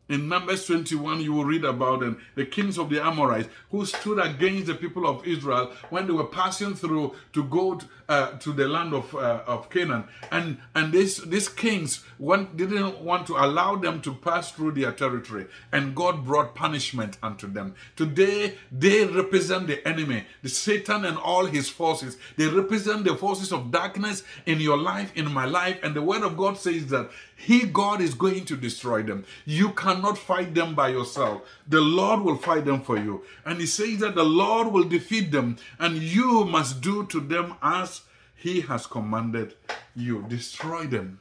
In 0.08 0.30
Numbers 0.30 0.68
21, 0.68 1.22
you 1.22 1.34
will 1.34 1.46
read 1.46 1.66
about 1.66 2.02
them, 2.02 2.22
the 2.36 2.46
kings 2.46 2.78
of 2.78 2.92
the 2.92 3.04
Amorites 3.04 3.50
who 3.72 3.86
stood 3.88 4.20
against 4.20 4.68
the 4.68 4.76
people 4.76 5.08
of 5.08 5.26
Israel 5.26 5.74
when 5.90 6.06
they 6.06 6.14
were 6.14 6.28
passing 6.28 6.76
through 6.76 7.16
to 7.34 7.44
go 7.46 7.76
to, 7.76 7.86
uh, 8.08 8.32
to 8.38 8.54
the 8.54 8.68
land 8.68 8.94
of, 8.94 9.16
uh, 9.16 9.42
of 9.48 9.68
Canaan. 9.72 10.04
And, 10.32 10.60
and 10.76 10.94
this, 10.94 11.18
these 11.18 11.50
kings 11.50 12.04
didn't 12.20 13.00
want 13.02 13.26
to 13.28 13.34
allow 13.34 13.78
them 13.78 14.00
to 14.04 14.14
pass 14.14 14.52
through 14.52 14.74
their 14.74 14.92
territory. 14.92 15.48
And 15.72 15.96
God 15.96 16.24
brought 16.24 16.54
punishment 16.54 17.18
unto 17.24 17.52
them. 17.52 17.74
Today, 17.96 18.56
they 18.72 19.06
represent 19.06 19.66
the 19.66 19.86
enemy, 19.88 20.26
the 20.44 20.50
Satan 20.50 21.06
and 21.06 21.18
all 21.18 21.46
his 21.46 21.68
forces. 21.68 22.18
They 22.38 22.46
represent 22.48 23.06
the 23.06 23.16
forces 23.16 23.52
of 23.52 23.72
darkness 23.72 24.22
in 24.46 24.60
your 24.60 24.78
life, 24.78 25.12
in 25.16 25.34
my 25.34 25.46
life. 25.46 25.80
And 25.82 25.96
the 25.96 26.04
word 26.04 26.22
of 26.22 26.38
God 26.38 26.60
says 26.60 26.86
that 26.88 27.10
he, 27.36 27.66
God, 27.66 28.02
is 28.02 28.14
going 28.14 28.46
to 28.46 28.56
destroy 28.56 29.04
them. 29.04 29.26
You 29.46 29.72
cannot 29.72 30.18
fight 30.18 30.54
them 30.56 30.74
by 30.74 30.90
yourself. 30.90 31.42
The 31.68 31.82
Lord 31.82 32.22
will 32.22 32.38
fight 32.38 32.66
them 32.66 32.82
for 32.82 32.98
you. 32.98 33.24
And 33.46 33.60
He 33.60 33.66
says 33.66 34.00
that 34.00 34.16
the 34.16 34.24
Lord 34.24 34.70
will 34.70 34.86
defeat 34.86 35.32
them, 35.32 35.58
and 35.78 35.98
you 35.98 36.46
must 36.46 36.82
do 36.82 37.06
to 37.08 37.20
them 37.20 37.56
as 37.62 38.02
He 38.36 38.62
has 38.62 38.88
commanded 38.88 39.56
you. 39.96 40.26
Destroy 40.30 40.86
them. 40.86 41.20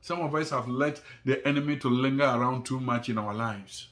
Some 0.00 0.20
of 0.20 0.34
us 0.36 0.50
have 0.50 0.68
let 0.68 1.00
the 1.24 1.46
enemy 1.46 1.76
to 1.78 1.88
linger 1.88 2.24
around 2.24 2.64
too 2.64 2.78
much 2.78 3.08
in 3.08 3.18
our 3.18 3.34
lives. 3.34 3.88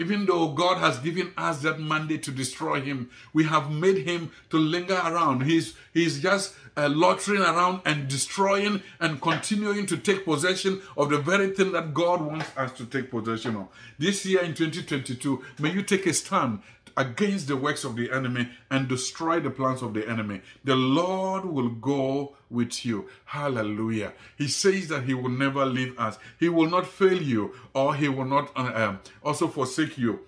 Even 0.00 0.26
though 0.26 0.52
God 0.52 0.78
has 0.78 1.00
given 1.00 1.32
us 1.36 1.60
that 1.62 1.80
mandate 1.80 2.22
to 2.22 2.30
destroy 2.30 2.80
him, 2.80 3.10
we 3.32 3.42
have 3.44 3.68
made 3.68 4.06
him 4.06 4.30
to 4.50 4.56
linger 4.56 4.94
around. 4.94 5.42
He's, 5.42 5.74
he's 5.92 6.20
just 6.20 6.54
uh, 6.78 6.88
loitering 6.88 7.42
around 7.42 7.80
and 7.84 8.06
destroying 8.06 8.80
and 9.00 9.20
continuing 9.20 9.84
to 9.86 9.96
take 9.96 10.24
possession 10.24 10.80
of 10.96 11.10
the 11.10 11.18
very 11.18 11.50
thing 11.50 11.72
that 11.72 11.92
God 11.92 12.22
wants 12.22 12.46
us 12.56 12.72
to 12.74 12.86
take 12.86 13.10
possession 13.10 13.56
of. 13.56 13.68
This 13.98 14.24
year 14.24 14.42
in 14.42 14.54
2022, 14.54 15.42
may 15.58 15.72
you 15.72 15.82
take 15.82 16.06
a 16.06 16.14
stand 16.14 16.60
against 16.96 17.48
the 17.48 17.56
works 17.56 17.84
of 17.84 17.96
the 17.96 18.12
enemy 18.12 18.48
and 18.70 18.88
destroy 18.88 19.40
the 19.40 19.50
plans 19.50 19.82
of 19.82 19.92
the 19.94 20.08
enemy. 20.08 20.40
The 20.64 20.76
Lord 20.76 21.44
will 21.44 21.68
go 21.68 22.36
with 22.48 22.84
you. 22.84 23.08
Hallelujah. 23.24 24.12
He 24.36 24.48
says 24.48 24.88
that 24.88 25.04
He 25.04 25.14
will 25.14 25.30
never 25.30 25.66
leave 25.66 25.98
us, 25.98 26.18
He 26.38 26.48
will 26.48 26.70
not 26.70 26.86
fail 26.86 27.20
you, 27.20 27.54
or 27.74 27.94
He 27.94 28.08
will 28.08 28.24
not 28.24 28.50
uh, 28.56 28.72
um, 28.74 29.00
also 29.22 29.48
forsake 29.48 29.98
you. 29.98 30.20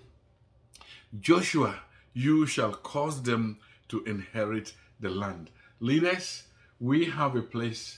Joshua, 1.19 1.81
you 2.13 2.45
shall 2.45 2.73
cause 2.73 3.23
them 3.23 3.59
to 3.89 4.03
inherit 4.03 4.73
the 4.99 5.09
land. 5.09 5.49
Leaders, 5.83 6.43
we 6.79 7.05
have 7.05 7.35
a 7.35 7.41
place 7.41 7.97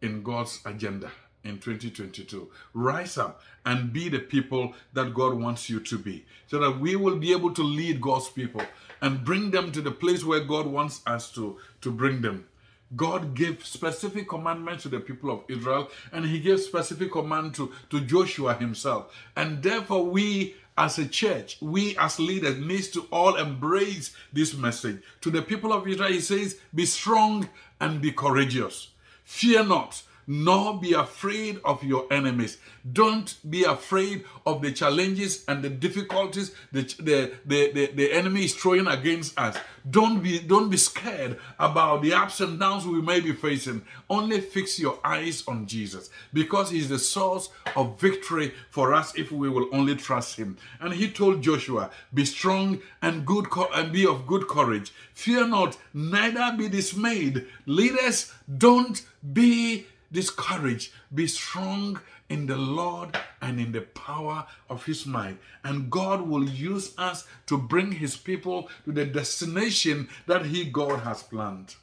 in 0.00 0.22
God's 0.22 0.60
agenda 0.64 1.10
in 1.42 1.58
2022. 1.58 2.48
Rise 2.72 3.18
up 3.18 3.42
and 3.64 3.92
be 3.92 4.08
the 4.08 4.20
people 4.20 4.74
that 4.92 5.12
God 5.12 5.34
wants 5.34 5.68
you 5.68 5.80
to 5.80 5.98
be 5.98 6.24
so 6.46 6.60
that 6.60 6.78
we 6.78 6.94
will 6.94 7.16
be 7.16 7.32
able 7.32 7.52
to 7.54 7.64
lead 7.64 8.00
God's 8.00 8.28
people 8.28 8.62
and 9.02 9.24
bring 9.24 9.50
them 9.50 9.72
to 9.72 9.80
the 9.80 9.90
place 9.90 10.22
where 10.24 10.38
God 10.38 10.68
wants 10.68 11.02
us 11.04 11.32
to, 11.32 11.58
to 11.80 11.90
bring 11.90 12.20
them. 12.20 12.46
God 12.94 13.34
gave 13.34 13.66
specific 13.66 14.28
commandments 14.28 14.84
to 14.84 14.88
the 14.88 15.00
people 15.00 15.32
of 15.32 15.42
Israel 15.48 15.90
and 16.12 16.24
he 16.26 16.38
gave 16.38 16.60
specific 16.60 17.10
command 17.10 17.56
to, 17.56 17.72
to 17.90 18.02
Joshua 18.02 18.54
himself. 18.54 19.12
And 19.34 19.64
therefore 19.64 20.04
we 20.04 20.54
as 20.78 20.98
a 20.98 21.06
church, 21.06 21.56
we 21.60 21.96
as 21.96 22.18
leaders 22.18 22.58
needs 22.58 22.88
to 22.88 23.06
all 23.10 23.36
embrace 23.36 24.14
this 24.32 24.54
message. 24.54 25.02
To 25.22 25.30
the 25.30 25.42
people 25.42 25.72
of 25.72 25.86
Israel, 25.88 26.12
he 26.12 26.20
says, 26.20 26.58
be 26.74 26.86
strong 26.86 27.48
and 27.80 28.00
be 28.00 28.12
courageous. 28.12 28.88
Fear 29.24 29.64
not, 29.64 30.02
nor 30.26 30.78
be 30.78 30.92
afraid 30.92 31.60
of 31.64 31.82
your 31.84 32.06
enemies. 32.12 32.58
Don't 32.92 33.34
be 33.48 33.64
afraid 33.64 34.24
of 34.44 34.62
the 34.62 34.72
challenges 34.72 35.44
and 35.48 35.62
the 35.62 35.70
difficulties 35.70 36.54
the, 36.72 36.82
the, 36.98 37.32
the, 37.44 37.72
the, 37.72 37.86
the 37.94 38.12
enemy 38.12 38.44
is 38.44 38.54
throwing 38.54 38.86
against 38.86 39.38
us. 39.38 39.56
Don't 39.88 40.22
be, 40.22 40.40
don't 40.40 40.68
be 40.68 40.76
scared 40.76 41.38
about 41.58 42.02
the 42.02 42.12
ups 42.12 42.40
and 42.40 42.58
downs 42.58 42.86
we 42.86 43.00
may 43.00 43.20
be 43.20 43.32
facing. 43.32 43.82
Only 44.10 44.40
fix 44.40 44.78
your 44.78 44.98
eyes 45.04 45.44
on 45.46 45.66
Jesus 45.66 46.10
because 46.32 46.70
he's 46.70 46.88
the 46.88 46.98
source 46.98 47.50
of 47.76 48.00
victory 48.00 48.52
for 48.70 48.94
us 48.94 49.16
if 49.16 49.30
we 49.30 49.48
will 49.48 49.68
only 49.72 49.94
trust 49.94 50.36
him. 50.36 50.56
And 50.80 50.92
he 50.92 51.10
told 51.10 51.42
Joshua, 51.42 51.90
be 52.12 52.24
strong 52.24 52.80
and 53.00 53.24
good 53.24 53.46
and 53.74 53.92
be 53.92 54.06
of 54.06 54.26
good 54.26 54.48
courage. 54.48 54.92
Fear 55.14 55.48
not, 55.48 55.76
neither 55.94 56.56
be 56.56 56.68
dismayed. 56.68 57.46
Leaders, 57.66 58.32
don't 58.58 59.02
be 59.32 59.86
discouraged. 60.16 60.92
Be 61.14 61.26
strong 61.26 62.00
in 62.30 62.46
the 62.46 62.56
Lord 62.56 63.16
and 63.42 63.60
in 63.60 63.72
the 63.72 63.82
power 63.82 64.46
of 64.70 64.86
His 64.86 65.04
might. 65.04 65.36
And 65.62 65.90
God 65.90 66.22
will 66.22 66.48
use 66.48 66.94
us 66.96 67.26
to 67.48 67.58
bring 67.58 67.92
His 67.92 68.16
people 68.16 68.70
to 68.86 68.92
the 68.92 69.04
destination 69.04 70.08
that 70.26 70.46
He, 70.46 70.64
God, 70.64 71.00
has 71.00 71.22
planned. 71.22 71.76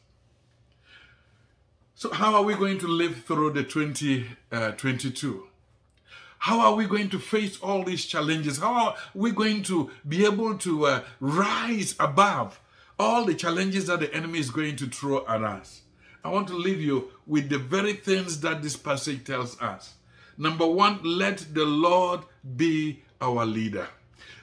So, 1.94 2.12
how 2.12 2.34
are 2.34 2.42
we 2.42 2.56
going 2.56 2.80
to 2.80 2.88
live 2.88 3.24
through 3.24 3.52
the 3.52 3.64
2022? 3.64 4.28
Uh, 4.52 5.48
how 6.40 6.60
are 6.60 6.76
we 6.76 6.86
going 6.86 7.10
to 7.12 7.20
face 7.20 7.58
all 7.62 7.84
these 7.84 8.06
challenges? 8.06 8.58
How 8.58 8.74
are 8.74 8.96
we 9.14 9.32
going 9.32 9.62
to 9.64 9.92
be 10.06 10.26
able 10.26 10.58
to 10.58 10.88
uh, 10.88 11.04
rise 11.22 11.96
above 12.00 12.60
all 13.00 13.26
the 13.26 13.36
challenges 13.36 13.86
that 13.88 14.00
the 14.00 14.14
enemy 14.14 14.40
is 14.40 14.50
going 14.50 14.76
to 14.78 14.88
throw 14.88 15.26
at 15.28 15.44
us? 15.44 15.83
I 16.24 16.30
want 16.30 16.48
to 16.50 16.56
leave 16.56 16.82
you 16.82 17.10
with 17.28 17.50
the 17.50 17.58
very 17.58 17.94
things 17.94 18.40
that 18.42 18.62
this 18.62 18.78
passage 18.78 19.26
tells 19.26 19.60
us. 19.62 19.94
Number 20.38 20.66
one, 20.66 21.00
let 21.04 21.46
the 21.54 21.66
Lord 21.66 22.22
be 22.56 23.04
our 23.22 23.46
leader. 23.46 23.88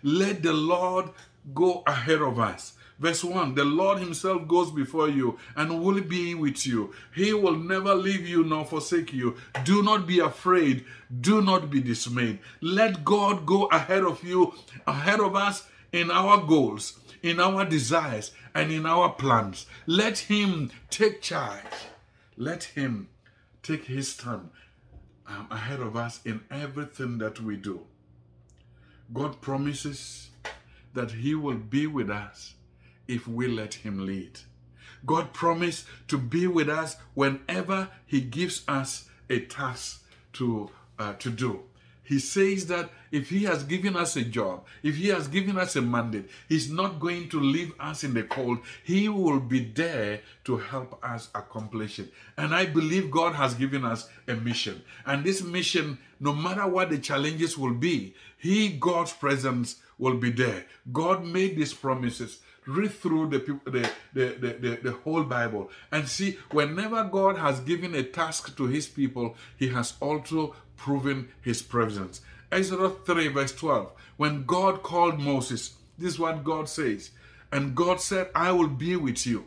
Let 0.02 0.42
the 0.42 0.52
Lord 0.52 1.10
go 1.54 1.82
ahead 1.86 2.22
of 2.22 2.38
us. 2.38 2.74
Verse 2.98 3.24
1 3.24 3.54
The 3.54 3.64
Lord 3.64 3.98
Himself 3.98 4.46
goes 4.46 4.70
before 4.70 5.08
you 5.08 5.38
and 5.56 5.82
will 5.82 6.00
be 6.02 6.34
with 6.34 6.66
you. 6.66 6.92
He 7.14 7.32
will 7.32 7.56
never 7.56 7.94
leave 7.94 8.28
you 8.28 8.44
nor 8.44 8.66
forsake 8.66 9.12
you. 9.12 9.36
Do 9.64 9.82
not 9.82 10.06
be 10.06 10.20
afraid. 10.20 10.84
Do 11.20 11.40
not 11.40 11.70
be 11.70 11.80
dismayed. 11.80 12.38
Let 12.60 13.04
God 13.04 13.46
go 13.46 13.64
ahead 13.66 14.04
of 14.04 14.22
you, 14.22 14.54
ahead 14.86 15.20
of 15.20 15.34
us 15.34 15.66
in 15.92 16.10
our 16.10 16.44
goals, 16.46 16.98
in 17.22 17.40
our 17.40 17.64
desires, 17.64 18.32
and 18.54 18.70
in 18.72 18.86
our 18.86 19.10
plans. 19.10 19.66
Let 19.86 20.18
Him 20.18 20.70
take 20.90 21.20
charge. 21.22 21.64
Let 22.36 22.64
Him 22.64 23.08
take 23.62 23.84
His 23.84 24.12
stand 24.12 24.50
um, 25.26 25.46
ahead 25.50 25.80
of 25.80 25.96
us 25.96 26.20
in 26.24 26.40
everything 26.50 27.18
that 27.18 27.40
we 27.40 27.56
do. 27.56 27.80
God 29.12 29.40
promises 29.40 30.30
that 30.94 31.12
He 31.12 31.34
will 31.34 31.58
be 31.58 31.86
with 31.86 32.10
us 32.10 32.54
if 33.06 33.26
we 33.26 33.48
let 33.48 33.74
Him 33.74 34.06
lead. 34.06 34.40
God 35.06 35.32
promised 35.32 35.86
to 36.08 36.18
be 36.18 36.46
with 36.46 36.68
us 36.68 36.96
whenever 37.14 37.88
He 38.06 38.20
gives 38.20 38.62
us 38.68 39.08
a 39.28 39.40
task 39.40 40.04
to, 40.34 40.70
uh, 40.98 41.14
to 41.14 41.30
do. 41.30 41.62
He 42.10 42.18
says 42.18 42.66
that 42.66 42.90
if 43.12 43.30
He 43.30 43.44
has 43.44 43.62
given 43.62 43.94
us 43.94 44.16
a 44.16 44.24
job, 44.24 44.64
if 44.82 44.96
He 44.96 45.06
has 45.10 45.28
given 45.28 45.56
us 45.56 45.76
a 45.76 45.80
mandate, 45.80 46.28
He's 46.48 46.68
not 46.68 46.98
going 46.98 47.28
to 47.28 47.38
leave 47.38 47.72
us 47.78 48.02
in 48.02 48.14
the 48.14 48.24
cold. 48.24 48.58
He 48.82 49.08
will 49.08 49.38
be 49.38 49.60
there 49.60 50.20
to 50.42 50.56
help 50.56 50.98
us 51.04 51.28
accomplish 51.36 52.00
it. 52.00 52.12
And 52.36 52.52
I 52.52 52.66
believe 52.66 53.12
God 53.12 53.36
has 53.36 53.54
given 53.54 53.84
us 53.84 54.08
a 54.26 54.34
mission. 54.34 54.82
And 55.06 55.22
this 55.22 55.40
mission, 55.40 55.98
no 56.18 56.34
matter 56.34 56.66
what 56.66 56.90
the 56.90 56.98
challenges 56.98 57.56
will 57.56 57.74
be, 57.74 58.16
He, 58.38 58.70
God's 58.70 59.12
presence, 59.12 59.76
will 59.96 60.16
be 60.16 60.32
there. 60.32 60.64
God 60.92 61.24
made 61.24 61.56
these 61.56 61.74
promises 61.74 62.40
read 62.66 62.92
through 62.92 63.30
the, 63.30 63.38
the, 63.64 63.90
the, 64.12 64.56
the, 64.60 64.78
the, 64.82 64.92
whole 64.92 65.22
Bible 65.22 65.70
and 65.90 66.06
see 66.08 66.38
whenever 66.50 67.04
God 67.04 67.38
has 67.38 67.60
given 67.60 67.94
a 67.94 68.02
task 68.02 68.56
to 68.56 68.66
his 68.66 68.86
people, 68.86 69.36
he 69.56 69.68
has 69.68 69.94
also 70.00 70.54
proven 70.76 71.28
his 71.40 71.62
presence. 71.62 72.20
Exodus 72.52 72.92
3, 73.06 73.28
verse 73.28 73.52
12. 73.54 73.92
When 74.16 74.44
God 74.44 74.82
called 74.82 75.18
Moses, 75.18 75.74
this 75.98 76.14
is 76.14 76.18
what 76.18 76.44
God 76.44 76.68
says. 76.68 77.10
And 77.52 77.74
God 77.74 78.00
said, 78.00 78.28
I 78.34 78.52
will 78.52 78.68
be 78.68 78.96
with 78.96 79.26
you. 79.26 79.46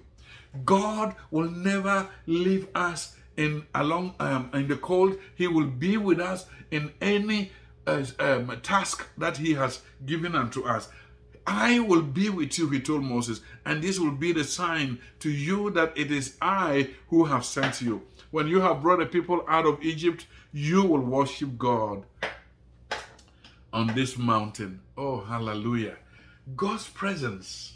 God 0.66 1.16
will 1.32 1.50
never 1.50 2.08
leave 2.26 2.68
us 2.76 3.16
in 3.38 3.66
along 3.74 4.14
um, 4.20 4.50
in 4.54 4.68
the 4.68 4.76
cold. 4.76 5.18
He 5.36 5.48
will 5.48 5.66
be 5.66 5.98
with 5.98 6.20
us 6.20 6.46
in 6.72 6.92
any 7.02 7.52
uh, 7.88 8.06
um, 8.20 8.60
task 8.62 9.08
that 9.18 9.38
He 9.38 9.54
has 9.54 9.82
given 10.06 10.36
unto 10.36 10.64
us. 10.64 10.90
I 11.46 11.80
will 11.80 12.02
be 12.02 12.30
with 12.30 12.58
you, 12.58 12.70
he 12.70 12.80
told 12.80 13.04
Moses, 13.04 13.42
and 13.66 13.82
this 13.82 14.00
will 14.00 14.12
be 14.12 14.32
the 14.32 14.44
sign 14.44 15.00
to 15.20 15.30
you 15.30 15.70
that 15.72 15.98
it 15.98 16.12
is 16.12 16.38
I 16.42 16.92
who 17.10 17.26
have 17.26 17.44
sent 17.44 17.82
you. 17.82 18.04
When 18.32 18.48
you 18.48 18.62
have 18.62 18.82
brought 18.82 19.00
the 19.00 19.06
people 19.06 19.44
out 19.48 19.66
of 19.66 19.82
Egypt, 19.84 20.26
you 20.54 20.84
will 20.84 21.02
worship 21.02 21.58
God 21.58 22.04
on 23.74 23.88
this 23.88 24.18
mountain. 24.18 24.82
Oh, 24.98 25.22
hallelujah. 25.22 25.98
God's 26.56 26.88
presence 26.88 27.74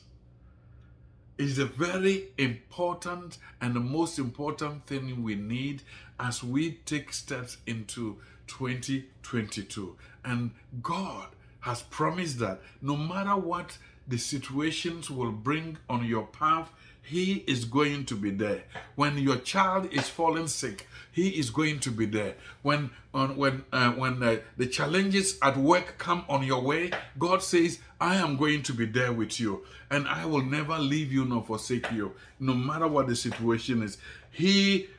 is 1.37 1.59
a 1.59 1.65
very 1.65 2.29
important 2.37 3.37
and 3.61 3.75
the 3.75 3.79
most 3.79 4.17
important 4.17 4.85
thing 4.87 5.23
we 5.23 5.35
need 5.35 5.83
as 6.19 6.43
we 6.43 6.71
take 6.85 7.13
steps 7.13 7.57
into 7.65 8.17
2022. 8.47 9.95
And 10.25 10.51
God 10.81 11.27
has 11.67 11.81
promised 11.83 12.39
that 12.39 12.61
no 12.81 12.95
matter 12.95 13.35
what 13.35 13.77
the 14.07 14.17
situations 14.17 15.11
will 15.11 15.33
bring 15.33 15.77
on 15.89 16.05
your 16.05 16.25
path, 16.25 16.71
he 17.03 17.43
is 17.47 17.63
going 17.63 18.05
to 18.05 18.15
be 18.15 18.31
there. 18.31 18.63
When 18.95 19.17
your 19.17 19.37
child 19.37 19.93
is 19.93 20.09
falling 20.09 20.47
sick, 20.47 20.87
He 21.13 21.39
is 21.39 21.49
going 21.49 21.79
to 21.79 21.91
be 21.91 22.05
there. 22.05 22.35
When 22.63 22.89
when 23.13 23.63
uh, 23.71 23.91
when 23.91 24.21
uh, 24.21 24.37
the 24.57 24.67
challenges 24.67 25.37
at 25.41 25.55
work 25.55 25.97
come 25.97 26.25
on 26.27 26.43
your 26.43 26.61
way, 26.61 26.91
God 27.17 27.41
says, 27.41 27.79
"I 28.01 28.15
am 28.15 28.35
going 28.35 28.61
to 28.63 28.73
be 28.73 28.85
there 28.85 29.13
with 29.13 29.39
you, 29.39 29.63
and 29.89 30.05
I 30.05 30.25
will 30.25 30.43
never 30.43 30.77
leave 30.77 31.13
you 31.13 31.23
nor 31.23 31.43
forsake 31.43 31.89
you, 31.93 32.11
no 32.41 32.53
matter 32.53 32.89
what 32.89 33.07
the 33.07 33.15
situation 33.15 33.83
is." 33.83 33.97
He 34.29 34.89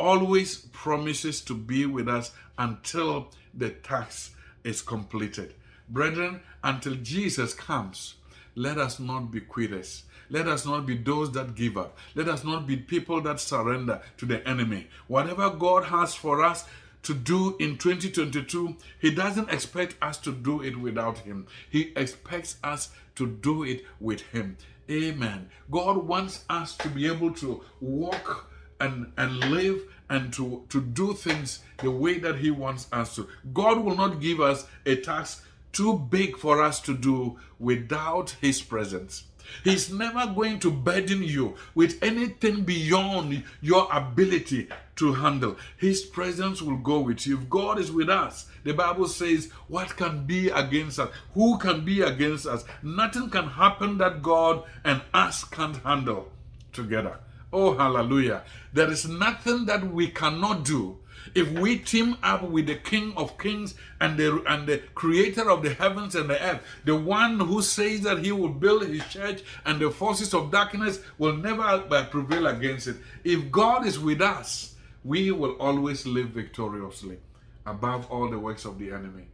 always 0.00 0.56
promises 0.72 1.40
to 1.42 1.54
be 1.54 1.86
with 1.86 2.08
us 2.08 2.32
until 2.58 3.28
the 3.54 3.70
task 3.70 4.34
is 4.64 4.82
completed. 4.82 5.54
Brethren, 5.92 6.40
until 6.64 6.94
Jesus 6.94 7.52
comes, 7.52 8.14
let 8.54 8.78
us 8.78 8.98
not 8.98 9.30
be 9.30 9.40
quitters. 9.40 10.04
Let 10.30 10.48
us 10.48 10.64
not 10.64 10.86
be 10.86 10.96
those 10.96 11.30
that 11.32 11.54
give 11.54 11.76
up. 11.76 11.98
Let 12.14 12.28
us 12.28 12.44
not 12.44 12.66
be 12.66 12.78
people 12.78 13.20
that 13.20 13.40
surrender 13.40 14.00
to 14.16 14.24
the 14.24 14.46
enemy. 14.48 14.88
Whatever 15.06 15.50
God 15.50 15.84
has 15.84 16.14
for 16.14 16.42
us 16.42 16.64
to 17.02 17.12
do 17.12 17.56
in 17.58 17.76
2022, 17.76 18.76
He 18.98 19.10
doesn't 19.10 19.50
expect 19.50 19.96
us 20.02 20.16
to 20.18 20.32
do 20.32 20.62
it 20.62 20.78
without 20.78 21.18
Him. 21.18 21.46
He 21.68 21.92
expects 21.94 22.56
us 22.64 22.88
to 23.16 23.26
do 23.26 23.62
it 23.62 23.84
with 24.00 24.22
Him. 24.22 24.56
Amen. 24.90 25.50
God 25.70 26.06
wants 26.06 26.46
us 26.48 26.74
to 26.78 26.88
be 26.88 27.06
able 27.06 27.32
to 27.34 27.62
walk 27.82 28.50
and, 28.80 29.12
and 29.18 29.38
live 29.50 29.82
and 30.08 30.32
to, 30.32 30.64
to 30.70 30.80
do 30.80 31.12
things 31.12 31.60
the 31.78 31.90
way 31.90 32.18
that 32.18 32.36
He 32.36 32.50
wants 32.50 32.86
us 32.92 33.14
to. 33.16 33.28
God 33.52 33.78
will 33.84 33.96
not 33.96 34.20
give 34.20 34.40
us 34.40 34.66
a 34.86 34.96
task 34.96 35.44
too 35.72 35.98
big 35.98 36.36
for 36.36 36.62
us 36.62 36.80
to 36.80 36.96
do 36.96 37.38
without 37.58 38.36
His 38.40 38.60
presence. 38.62 39.24
He's 39.64 39.92
never 39.92 40.26
going 40.26 40.60
to 40.60 40.70
burden 40.70 41.22
you 41.22 41.56
with 41.74 42.02
anything 42.02 42.62
beyond 42.62 43.44
your 43.60 43.88
ability 43.92 44.68
to 44.96 45.14
handle. 45.14 45.56
His 45.76 46.02
presence 46.02 46.62
will 46.62 46.76
go 46.76 47.00
with 47.00 47.26
you. 47.26 47.38
If 47.38 47.50
God 47.50 47.78
is 47.78 47.90
with 47.90 48.08
us, 48.08 48.46
the 48.64 48.72
Bible 48.72 49.08
says, 49.08 49.50
What 49.68 49.96
can 49.96 50.26
be 50.26 50.48
against 50.48 50.98
us? 50.98 51.10
Who 51.34 51.58
can 51.58 51.84
be 51.84 52.02
against 52.02 52.46
us? 52.46 52.64
Nothing 52.82 53.30
can 53.30 53.48
happen 53.48 53.98
that 53.98 54.22
God 54.22 54.64
and 54.84 55.02
us 55.12 55.44
can't 55.44 55.76
handle 55.78 56.30
together. 56.72 57.18
Oh, 57.52 57.76
hallelujah. 57.76 58.42
There 58.72 58.90
is 58.90 59.06
nothing 59.06 59.66
that 59.66 59.86
we 59.86 60.08
cannot 60.08 60.64
do 60.64 60.98
if 61.34 61.50
we 61.52 61.78
team 61.78 62.16
up 62.22 62.42
with 62.42 62.66
the 62.66 62.74
King 62.76 63.14
of 63.16 63.38
Kings 63.38 63.74
and 64.00 64.18
the 64.18 64.42
and 64.46 64.66
the 64.66 64.78
creator 64.94 65.50
of 65.50 65.62
the 65.62 65.74
heavens 65.74 66.14
and 66.14 66.28
the 66.28 66.42
earth, 66.42 66.62
the 66.84 66.94
one 66.96 67.40
who 67.40 67.62
says 67.62 68.02
that 68.02 68.18
he 68.18 68.32
will 68.32 68.48
build 68.48 68.86
his 68.86 69.04
church 69.08 69.42
and 69.64 69.80
the 69.80 69.90
forces 69.90 70.34
of 70.34 70.50
darkness 70.50 71.00
will 71.18 71.36
never 71.36 71.78
prevail 72.10 72.46
against 72.46 72.88
it. 72.88 72.96
If 73.24 73.50
God 73.50 73.86
is 73.86 73.98
with 73.98 74.20
us, 74.20 74.74
we 75.04 75.30
will 75.30 75.52
always 75.52 76.06
live 76.06 76.28
victoriously 76.28 77.18
above 77.66 78.10
all 78.10 78.28
the 78.28 78.38
works 78.38 78.64
of 78.64 78.78
the 78.78 78.90
enemy. 78.92 79.26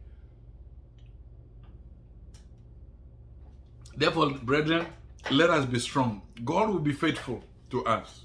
Therefore, 3.95 4.31
brethren, 4.31 4.85
let 5.31 5.49
us 5.49 5.65
be 5.65 5.79
strong. 5.79 6.21
God 6.45 6.69
will 6.69 6.79
be 6.79 6.93
faithful 6.93 7.43
to 7.71 7.85
us. 7.85 8.21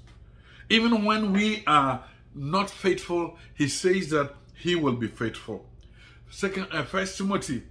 Even 0.69 1.03
when 1.03 1.33
we 1.33 1.63
are 1.67 2.03
not 2.35 2.69
faithful, 2.69 3.37
he 3.55 3.67
says 3.67 4.09
that 4.09 4.33
he 4.53 4.75
will 4.75 4.95
be 4.95 5.07
faithful. 5.07 5.65
Second, 6.29 6.67
uh, 6.71 6.83
First 6.83 7.17
Timothy 7.17 7.63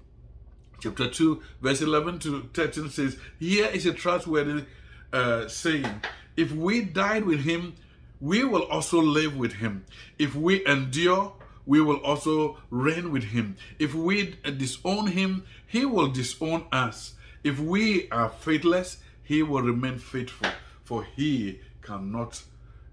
chapter 0.81 1.09
2, 1.09 1.43
verse 1.61 1.83
11 1.83 2.19
to 2.21 2.49
13 2.55 2.91
says, 2.91 3.17
Here 3.39 3.67
is 3.67 3.87
a 3.87 3.93
trustworthy 3.93 4.65
uh, 5.13 5.49
saying, 5.49 6.03
If 6.37 6.53
we 6.53 6.83
died 6.83 7.25
with 7.25 7.41
him, 7.41 7.75
we 8.21 8.45
will 8.45 8.65
also 8.65 9.01
live 9.01 9.37
with 9.37 9.55
him. 9.55 9.85
If 10.19 10.35
we 10.35 10.65
endure, 10.67 11.35
we 11.67 11.81
will 11.81 11.99
also 11.99 12.59
reign 12.71 13.11
with 13.11 13.25
him. 13.25 13.57
If 13.79 13.95
we 13.95 14.37
disown 14.45 15.09
him, 15.09 15.45
he 15.67 15.85
will 15.85 16.09
disown 16.09 16.67
us. 16.73 17.15
If 17.43 17.59
we 17.59 18.09
are 18.11 18.29
faithless, 18.29 18.99
he 19.23 19.43
will 19.43 19.63
remain 19.63 19.99
faithful, 19.99 20.51
for 20.85 21.05
he 21.05 21.61
cannot 21.83 22.43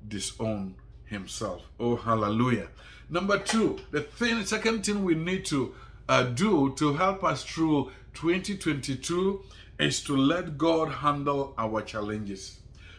disown 0.08 0.76
himself. 1.12 1.62
Oh, 1.80 1.96
hallelujah. 1.96 2.70
Number 3.10 3.38
two, 3.38 3.78
the 3.92 4.02
thing, 4.02 4.44
second 4.46 4.86
thing 4.86 5.04
we 5.04 5.14
need 5.14 5.46
to 5.46 5.76
uh, 6.10 6.24
do 6.24 6.74
to 6.78 6.94
help 6.94 7.24
us 7.24 7.44
through 7.44 7.92
2022 8.14 9.44
is 9.80 10.02
to 10.04 10.16
let 10.16 10.58
God 10.58 10.90
handle 10.90 11.54
our 11.58 11.82
challenges. 11.82 12.58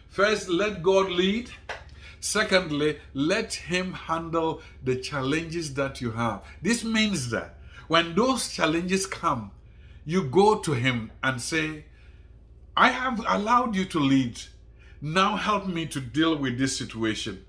First, 0.09 0.49
let 0.49 0.83
God 0.83 1.11
lead. 1.11 1.51
Secondly, 2.21 2.99
let 3.15 3.55
Him 3.55 3.95
handle 3.95 4.61
the 4.85 4.97
challenges 4.97 5.75
that 5.75 6.01
you 6.01 6.13
have. 6.13 6.43
This 6.61 6.85
means 6.85 7.31
that 7.31 7.59
when 7.89 8.15
those 8.15 8.53
challenges 8.53 9.07
come, 9.07 9.51
you 10.05 10.25
go 10.25 10.59
to 10.59 10.73
Him 10.73 11.11
and 11.23 11.41
say, 11.41 11.87
I 12.77 12.91
have 12.91 13.25
allowed 13.27 13.75
you 13.75 13.85
to 13.87 13.99
lead. 13.99 14.41
Now 15.01 15.37
help 15.37 15.67
me 15.67 15.87
to 15.87 16.01
deal 16.01 16.37
with 16.37 16.59
this 16.59 16.77
situation 16.77 17.45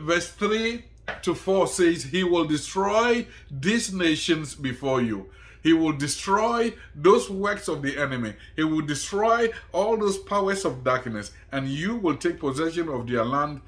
verse 0.00 0.30
3 0.30 0.84
to 1.22 1.34
4 1.34 1.66
says, 1.66 2.04
He 2.04 2.24
will 2.24 2.44
destroy 2.44 3.26
these 3.50 3.92
nations 3.92 4.54
before 4.54 5.00
you. 5.00 5.30
He 5.62 5.72
will 5.72 5.92
destroy 5.92 6.74
those 6.94 7.30
works 7.30 7.68
of 7.68 7.82
the 7.82 7.96
enemy. 7.96 8.34
He 8.56 8.64
will 8.64 8.84
destroy 8.84 9.50
all 9.72 9.96
those 9.96 10.18
powers 10.18 10.64
of 10.64 10.82
darkness, 10.82 11.32
and 11.52 11.68
you 11.68 11.96
will 11.96 12.16
take 12.16 12.40
possession 12.40 12.88
of 12.88 13.06
their 13.06 13.24
land. 13.24 13.60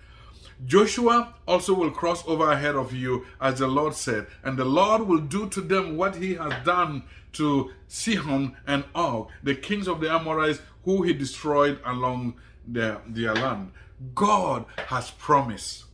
Joshua 0.66 1.34
also 1.46 1.74
will 1.74 1.90
cross 1.90 2.26
over 2.26 2.50
ahead 2.50 2.74
of 2.74 2.92
you, 2.92 3.26
as 3.40 3.58
the 3.58 3.68
Lord 3.68 3.94
said, 3.94 4.26
and 4.42 4.56
the 4.56 4.64
Lord 4.64 5.02
will 5.02 5.20
do 5.20 5.48
to 5.50 5.60
them 5.60 5.96
what 5.96 6.16
he 6.16 6.34
has 6.34 6.64
done 6.64 7.04
to 7.34 7.70
Sihon 7.88 8.56
and 8.66 8.84
Og, 8.94 9.28
the 9.42 9.54
kings 9.54 9.88
of 9.88 10.00
the 10.00 10.10
Amorites, 10.10 10.60
who 10.84 11.02
he 11.02 11.12
destroyed 11.12 11.80
along 11.84 12.34
their, 12.66 13.00
their 13.06 13.34
land. 13.34 13.72
God 14.14 14.64
has 14.86 15.10
promised 15.10 15.84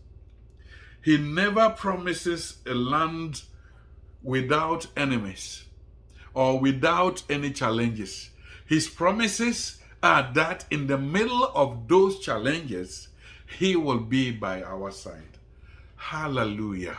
he 1.03 1.17
never 1.17 1.71
promises 1.71 2.59
a 2.67 2.75
land 2.75 3.43
without 4.23 4.87
enemies 4.97 5.65
or 6.35 6.59
without 6.61 7.23
any 7.31 7.51
challenges. 7.51 8.31
His 8.67 8.89
promises 8.89 9.79
are 10.03 10.31
that 10.35 10.65
in 10.71 10.87
the 10.87 10.99
middle 10.99 11.45
of 11.55 11.89
those 11.89 12.21
challenges, 12.21 13.09
He 13.59 13.75
will 13.77 14.01
be 14.01 14.31
by 14.31 14.63
our 14.63 14.91
side. 14.93 15.39
Hallelujah. 15.97 16.99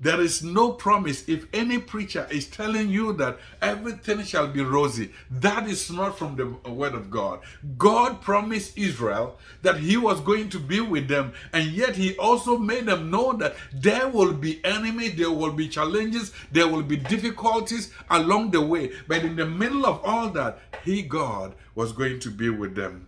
There 0.00 0.20
is 0.20 0.42
no 0.42 0.72
promise. 0.72 1.28
If 1.28 1.46
any 1.52 1.78
preacher 1.78 2.26
is 2.30 2.46
telling 2.46 2.88
you 2.88 3.12
that 3.14 3.38
everything 3.60 4.22
shall 4.22 4.48
be 4.48 4.62
rosy, 4.62 5.12
that 5.30 5.68
is 5.68 5.90
not 5.90 6.18
from 6.18 6.36
the 6.36 6.70
word 6.70 6.94
of 6.94 7.10
God. 7.10 7.40
God 7.76 8.22
promised 8.22 8.78
Israel 8.78 9.38
that 9.60 9.76
he 9.76 9.98
was 9.98 10.20
going 10.20 10.48
to 10.50 10.58
be 10.58 10.80
with 10.80 11.08
them, 11.08 11.34
and 11.52 11.66
yet 11.70 11.96
he 11.96 12.16
also 12.16 12.56
made 12.56 12.86
them 12.86 13.10
know 13.10 13.34
that 13.34 13.56
there 13.74 14.08
will 14.08 14.32
be 14.32 14.64
enemies, 14.64 15.16
there 15.16 15.30
will 15.30 15.52
be 15.52 15.68
challenges, 15.68 16.32
there 16.50 16.66
will 16.66 16.82
be 16.82 16.96
difficulties 16.96 17.92
along 18.08 18.52
the 18.52 18.62
way. 18.62 18.92
But 19.06 19.24
in 19.24 19.36
the 19.36 19.46
middle 19.46 19.84
of 19.84 20.00
all 20.02 20.30
that, 20.30 20.60
he, 20.82 21.02
God, 21.02 21.54
was 21.74 21.92
going 21.92 22.20
to 22.20 22.30
be 22.30 22.48
with 22.48 22.74
them. 22.74 23.06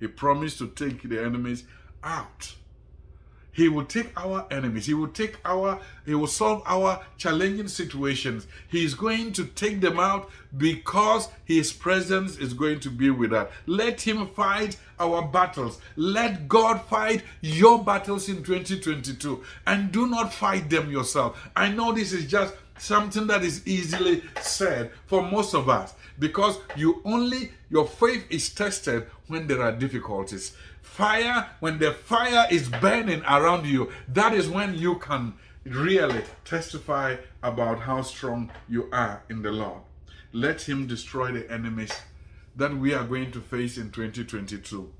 He 0.00 0.08
promised 0.08 0.58
to 0.58 0.68
take 0.68 1.08
the 1.08 1.22
enemies 1.22 1.64
out. 2.02 2.54
He 3.60 3.68
will 3.68 3.84
take 3.84 4.18
our 4.18 4.46
enemies. 4.50 4.86
He 4.86 4.94
will 4.94 5.08
take 5.08 5.36
our, 5.44 5.78
he 6.06 6.14
will 6.14 6.26
solve 6.26 6.62
our 6.64 7.04
challenging 7.18 7.68
situations. 7.68 8.46
He 8.68 8.86
is 8.86 8.94
going 8.94 9.34
to 9.34 9.44
take 9.44 9.82
them 9.82 10.00
out 10.00 10.30
because 10.56 11.28
his 11.44 11.70
presence 11.70 12.38
is 12.38 12.54
going 12.54 12.80
to 12.80 12.88
be 12.88 13.10
with 13.10 13.34
us. 13.34 13.52
Let 13.66 14.00
him 14.00 14.28
fight 14.28 14.78
our 14.98 15.28
battles. 15.28 15.78
Let 15.96 16.48
God 16.48 16.80
fight 16.86 17.22
your 17.42 17.84
battles 17.84 18.30
in 18.30 18.42
2022 18.42 19.44
and 19.66 19.92
do 19.92 20.06
not 20.06 20.32
fight 20.32 20.70
them 20.70 20.90
yourself. 20.90 21.50
I 21.54 21.68
know 21.68 21.92
this 21.92 22.14
is 22.14 22.30
just 22.30 22.54
something 22.78 23.26
that 23.26 23.42
is 23.42 23.66
easily 23.68 24.22
said 24.40 24.90
for 25.04 25.22
most 25.22 25.52
of 25.54 25.68
us 25.68 25.92
because 26.18 26.58
you 26.76 27.02
only 27.04 27.52
your 27.68 27.86
faith 27.86 28.24
is 28.30 28.48
tested 28.48 29.06
when 29.26 29.46
there 29.46 29.62
are 29.62 29.72
difficulties 29.72 30.56
fire, 30.90 31.48
when 31.60 31.78
the 31.78 31.92
fire 31.92 32.46
is 32.50 32.68
burning 32.68 33.22
around 33.22 33.66
you, 33.66 33.90
that 34.08 34.34
is 34.34 34.48
when 34.48 34.74
you 34.74 34.96
can 34.96 35.34
really 35.64 36.22
testify 36.44 37.16
about 37.42 37.80
how 37.80 38.02
strong 38.02 38.50
you 38.68 38.88
are 38.92 39.22
in 39.30 39.42
the 39.42 39.52
Lord. 39.52 39.82
Let 40.32 40.62
Him 40.62 40.86
destroy 40.86 41.32
the 41.32 41.50
enemies 41.50 41.92
that 42.56 42.76
we 42.76 42.92
are 42.92 43.04
going 43.04 43.30
to 43.32 43.40
face 43.40 43.78
in 43.78 43.90
2022. 43.90 44.92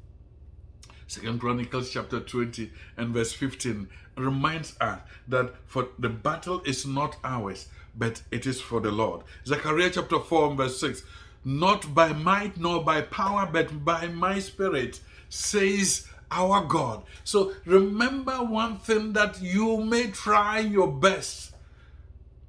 Second 1.07 1.41
Chronicles 1.41 1.91
chapter 1.91 2.21
20 2.21 2.71
and 2.97 3.13
verse 3.13 3.33
15 3.33 3.89
reminds 4.17 4.77
us 4.81 5.01
that 5.27 5.55
for 5.67 5.89
the 5.99 6.09
battle 6.09 6.63
is 6.65 6.87
not 6.87 7.17
ours, 7.25 7.67
but 7.97 8.23
it 8.31 8.47
is 8.47 8.61
for 8.61 8.81
the 8.81 8.93
Lord. 8.93 9.23
Zechariah 9.45 9.91
chapter 9.91 10.21
4 10.21 10.49
and 10.51 10.57
verse 10.57 10.79
6 10.79 11.03
Not 11.45 11.93
by 11.95 12.13
might 12.13 12.59
nor 12.59 12.85
by 12.85 13.03
power, 13.03 13.49
but 13.53 13.85
by 13.85 14.07
my 14.07 14.39
spirit, 14.39 15.01
says 15.31 16.07
our 16.31 16.65
God. 16.65 17.05
So 17.25 17.53
remember 17.65 18.37
one 18.37 18.79
thing 18.79 19.15
that 19.15 19.41
you 19.41 19.79
may 19.79 20.09
try 20.09 20.59
your 20.61 20.89
best 20.93 21.55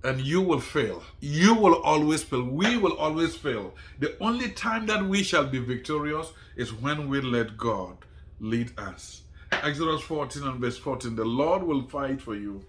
and 0.03 0.19
you 0.19 0.41
will 0.41 0.59
fail. 0.59 1.03
You 1.19 1.55
will 1.55 1.81
always 1.83 2.23
fail. 2.23 2.43
We 2.43 2.77
will 2.77 2.97
always 2.97 3.35
fail. 3.35 3.73
The 3.99 4.15
only 4.19 4.49
time 4.49 4.87
that 4.87 5.05
we 5.05 5.23
shall 5.23 5.45
be 5.45 5.59
victorious 5.59 6.33
is 6.55 6.73
when 6.73 7.07
we 7.07 7.21
let 7.21 7.57
God 7.57 7.97
lead 8.39 8.77
us. 8.77 9.21
Exodus 9.51 10.01
14 10.01 10.43
and 10.43 10.59
verse 10.59 10.77
14 10.77 11.15
The 11.15 11.25
Lord 11.25 11.63
will 11.63 11.87
fight 11.87 12.21
for 12.21 12.35
you. 12.35 12.65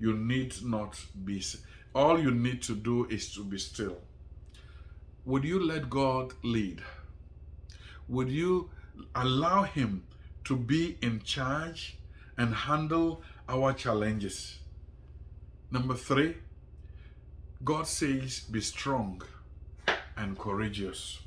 You 0.00 0.14
need 0.14 0.54
not 0.64 1.00
be. 1.24 1.42
All 1.94 2.20
you 2.20 2.32
need 2.32 2.62
to 2.62 2.74
do 2.74 3.06
is 3.06 3.32
to 3.34 3.44
be 3.44 3.58
still. 3.58 3.98
Would 5.24 5.44
you 5.44 5.64
let 5.64 5.88
God 5.88 6.32
lead? 6.42 6.82
Would 8.08 8.30
you 8.30 8.70
allow 9.14 9.62
Him 9.62 10.04
to 10.44 10.56
be 10.56 10.98
in 11.00 11.22
charge 11.22 11.96
and 12.36 12.54
handle 12.54 13.22
our 13.48 13.72
challenges. 13.72 14.58
Number 15.70 15.94
three, 15.94 16.36
God 17.64 17.86
says, 17.86 18.40
be 18.40 18.60
strong 18.60 19.22
and 20.16 20.38
courageous. 20.38 21.20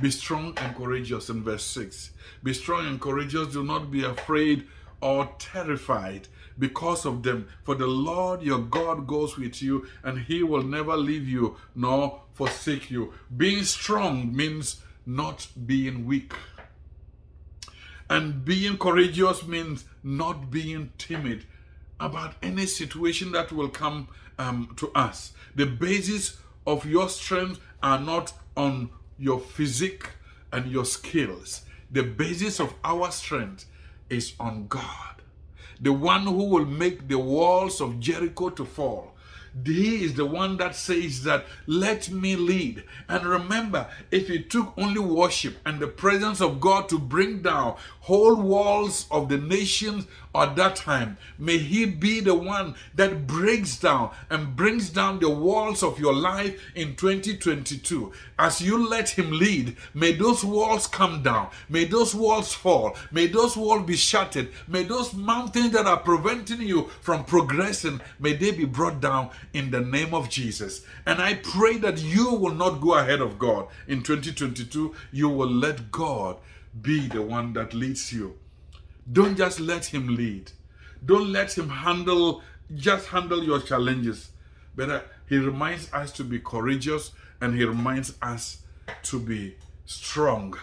Be 0.00 0.10
strong 0.10 0.54
and 0.56 0.74
courageous 0.74 1.28
in 1.28 1.44
verse 1.44 1.64
6. 1.64 2.10
Be 2.42 2.54
strong 2.54 2.86
and 2.86 3.00
courageous. 3.00 3.52
Do 3.52 3.62
not 3.62 3.90
be 3.90 4.04
afraid 4.04 4.66
or 5.00 5.30
terrified 5.38 6.28
because 6.58 7.04
of 7.04 7.22
them. 7.22 7.48
For 7.64 7.74
the 7.74 7.86
Lord 7.86 8.42
your 8.42 8.60
God 8.60 9.06
goes 9.06 9.36
with 9.36 9.62
you, 9.62 9.86
and 10.02 10.18
he 10.18 10.42
will 10.42 10.62
never 10.62 10.96
leave 10.96 11.28
you 11.28 11.56
nor 11.74 12.22
forsake 12.34 12.90
you. 12.90 13.12
Being 13.36 13.64
strong 13.64 14.34
means 14.34 14.82
not 15.06 15.48
being 15.66 16.06
weak. 16.06 16.32
And 18.08 18.44
being 18.44 18.76
courageous 18.76 19.46
means 19.46 19.84
not 20.02 20.50
being 20.50 20.92
timid 20.98 21.46
about 21.98 22.34
any 22.42 22.66
situation 22.66 23.32
that 23.32 23.52
will 23.52 23.68
come 23.68 24.08
um, 24.38 24.74
to 24.76 24.90
us. 24.94 25.32
The 25.54 25.66
basis 25.66 26.38
of 26.66 26.84
your 26.84 27.08
strength 27.08 27.60
are 27.82 27.98
not 27.98 28.32
on 28.56 28.90
your 29.18 29.40
physique 29.40 30.08
and 30.52 30.70
your 30.70 30.84
skills. 30.84 31.62
The 31.90 32.02
basis 32.02 32.60
of 32.60 32.74
our 32.84 33.10
strength 33.10 33.66
is 34.08 34.34
on 34.38 34.66
God, 34.68 35.22
the 35.80 35.92
one 35.92 36.22
who 36.22 36.44
will 36.44 36.66
make 36.66 37.08
the 37.08 37.18
walls 37.18 37.80
of 37.80 38.00
Jericho 38.00 38.50
to 38.50 38.64
fall 38.64 39.11
he 39.64 40.04
is 40.04 40.14
the 40.14 40.24
one 40.24 40.56
that 40.56 40.74
says 40.74 41.24
that, 41.24 41.44
let 41.66 42.10
me 42.10 42.36
lead. 42.36 42.84
And 43.08 43.24
remember, 43.24 43.86
if 44.10 44.30
it 44.30 44.50
took 44.50 44.72
only 44.76 45.00
worship 45.00 45.56
and 45.66 45.78
the 45.78 45.88
presence 45.88 46.40
of 46.40 46.60
God 46.60 46.88
to 46.88 46.98
bring 46.98 47.42
down 47.42 47.76
whole 48.00 48.36
walls 48.36 49.06
of 49.10 49.28
the 49.28 49.38
nations 49.38 50.06
at 50.34 50.56
that 50.56 50.76
time, 50.76 51.18
may 51.38 51.58
He 51.58 51.84
be 51.84 52.20
the 52.20 52.34
one 52.34 52.74
that 52.94 53.26
breaks 53.26 53.78
down 53.78 54.12
and 54.30 54.56
brings 54.56 54.88
down 54.88 55.18
the 55.20 55.28
walls 55.28 55.82
of 55.82 55.98
your 55.98 56.14
life 56.14 56.58
in 56.74 56.96
2022. 56.96 58.12
As 58.38 58.60
you 58.60 58.88
let 58.88 59.10
Him 59.10 59.30
lead, 59.30 59.76
may 59.92 60.12
those 60.12 60.42
walls 60.42 60.86
come 60.86 61.22
down, 61.22 61.50
may 61.68 61.84
those 61.84 62.14
walls 62.14 62.54
fall, 62.54 62.96
may 63.10 63.26
those 63.26 63.56
walls 63.56 63.86
be 63.86 63.96
shattered, 63.96 64.50
may 64.66 64.84
those 64.84 65.12
mountains 65.12 65.72
that 65.72 65.86
are 65.86 66.00
preventing 66.00 66.62
you 66.62 66.88
from 67.00 67.24
progressing, 67.24 68.00
may 68.18 68.32
they 68.32 68.52
be 68.52 68.64
brought 68.64 69.00
down 69.00 69.30
in 69.52 69.70
the 69.70 69.80
name 69.80 70.14
of 70.14 70.30
Jesus. 70.30 70.82
And 71.04 71.20
I 71.20 71.34
pray 71.34 71.76
that 71.78 71.98
you 71.98 72.32
will 72.32 72.54
not 72.54 72.80
go 72.80 72.94
ahead 72.94 73.20
of 73.20 73.38
God 73.38 73.68
in 73.86 74.02
2022. 74.02 74.94
You 75.12 75.28
will 75.28 75.50
let 75.50 75.92
God 75.92 76.38
be 76.80 77.06
the 77.06 77.22
one 77.22 77.52
that 77.52 77.74
leads 77.74 78.12
you. 78.12 78.38
Don't 79.10 79.36
just 79.36 79.60
let 79.60 79.86
Him 79.86 80.14
lead. 80.14 80.52
Don't 81.04 81.32
let 81.32 81.56
Him 81.56 81.68
handle, 81.68 82.42
just 82.74 83.08
handle 83.08 83.42
your 83.42 83.60
challenges. 83.60 84.30
But 84.76 84.90
uh, 84.90 85.00
He 85.28 85.38
reminds 85.38 85.92
us 85.92 86.12
to 86.12 86.24
be 86.24 86.38
courageous 86.38 87.12
and 87.40 87.54
He 87.54 87.64
reminds 87.64 88.14
us 88.22 88.62
to 89.04 89.18
be 89.18 89.56
strong 89.86 90.56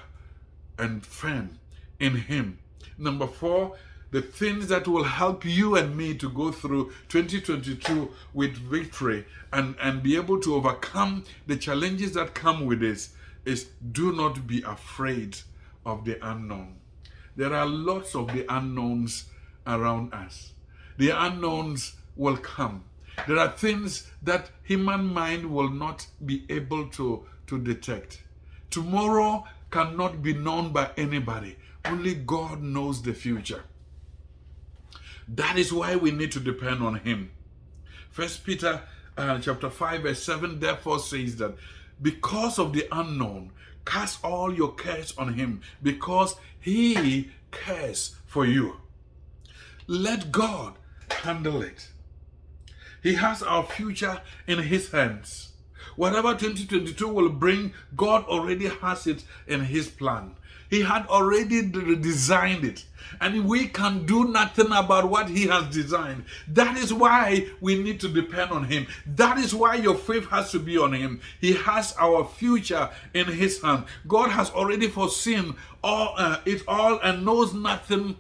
and 0.78 1.06
firm 1.06 1.60
in 2.00 2.16
Him. 2.16 2.60
Number 2.98 3.28
four, 3.28 3.76
the 4.12 4.22
things 4.22 4.68
that 4.68 4.88
will 4.88 5.04
help 5.04 5.46
you 5.46 5.76
and 5.76 5.96
me 5.96 6.16
to 6.16 6.30
go 6.30 6.52
through 6.52 6.92
2022 7.10 8.10
with 8.34 8.54
victory 8.58 9.26
and, 9.54 9.76
and 9.82 10.02
be 10.02 10.16
able 10.16 10.40
to 10.42 10.56
overcome 10.56 11.24
the 11.46 11.56
challenges 11.56 12.14
that 12.14 12.34
come 12.34 12.66
with 12.66 12.80
this 12.80 13.14
is 13.46 13.66
do 13.92 14.12
not 14.12 14.48
be 14.48 14.64
afraid 14.64 15.38
of 15.86 16.06
the 16.06 16.18
unknown. 16.28 16.76
There 17.40 17.56
are 17.56 17.66
lots 17.66 18.16
of 18.16 18.28
the 18.34 18.46
unknowns 18.54 19.30
around 19.66 20.14
us. 20.14 20.52
The 20.98 21.12
unknowns 21.12 21.94
will 22.18 22.36
come. 22.36 22.84
There 23.30 23.40
are 23.40 23.48
things 23.48 24.12
that 24.24 24.50
human 24.62 25.06
mind 25.06 25.50
will 25.50 25.70
not 25.70 26.06
be 26.26 26.44
able 26.50 26.90
to, 26.90 27.26
to 27.48 27.58
detect. 27.58 28.24
Tomorrow 28.70 29.46
cannot 29.72 30.22
be 30.22 30.34
known 30.34 30.74
by 30.74 30.90
anybody. 30.98 31.56
Only 31.86 32.14
God 32.14 32.62
knows 32.62 33.02
the 33.02 33.14
future. 33.14 33.64
That 35.30 35.58
is 35.58 35.72
why 35.72 35.96
we 35.96 36.12
need 36.12 36.34
to 36.34 36.42
depend 36.42 36.84
on 36.84 36.96
Him. 36.96 37.32
First 38.12 38.44
Peter 38.44 38.82
uh, 39.18 39.40
chapter 39.40 39.70
5 39.70 40.02
verse 40.02 40.22
7 40.22 40.60
therefore 40.60 41.00
says 41.00 41.38
that 41.38 41.56
because 42.02 42.60
of 42.60 42.74
the 42.74 42.86
unknown, 42.92 43.52
cast 43.90 44.24
all 44.24 44.54
your 44.54 44.74
cares 44.74 45.14
on 45.18 45.34
Him 45.34 45.62
because 45.82 46.36
He 46.60 47.32
cares 47.52 48.16
for 48.26 48.46
you. 48.46 48.78
Let 49.88 50.32
God 50.32 50.76
handle 51.10 51.64
it. 51.64 51.90
He 53.02 53.16
has 53.16 53.42
our 53.42 53.64
future 53.64 54.22
in 54.46 54.60
His 54.60 54.92
hands. 54.92 55.54
Whatever 55.96 56.36
2022 56.36 57.08
will 57.08 57.30
bring, 57.30 57.74
God 57.96 58.26
already 58.26 58.68
has 58.68 59.08
it 59.08 59.24
in 59.48 59.62
His 59.62 59.90
plan. 59.90 60.36
He 60.70 60.82
had 60.82 61.08
already 61.08 61.64
designed 61.64 62.64
it. 62.64 62.86
And 63.20 63.46
we 63.50 63.68
can 63.68 64.06
do 64.06 64.26
nothing 64.26 64.68
about 64.68 65.10
what 65.10 65.30
He 65.30 65.48
has 65.48 65.74
designed. 65.74 66.26
That 66.48 66.78
is 66.78 66.94
why 66.94 67.48
we 67.60 67.82
need 67.82 68.00
to 68.02 68.08
depend 68.08 68.52
on 68.52 68.66
Him. 68.66 68.86
That 69.06 69.38
is 69.40 69.54
why 69.54 69.76
your 69.76 69.96
faith 69.96 70.30
has 70.30 70.52
to 70.52 70.60
be 70.60 70.78
on 70.78 70.94
Him. 70.94 71.22
He 71.42 71.54
has 71.54 71.96
our 72.00 72.24
future 72.24 72.90
in 73.14 73.26
His 73.26 73.62
hand. 73.62 73.86
God 74.08 74.30
has 74.30 74.52
already 74.52 74.88
foreseen 74.88 75.56
all 75.84 76.14
uh, 76.18 76.40
it 76.46 76.62
all 76.68 77.00
and 77.00 77.26
knows 77.26 77.54
nothing 77.54 78.16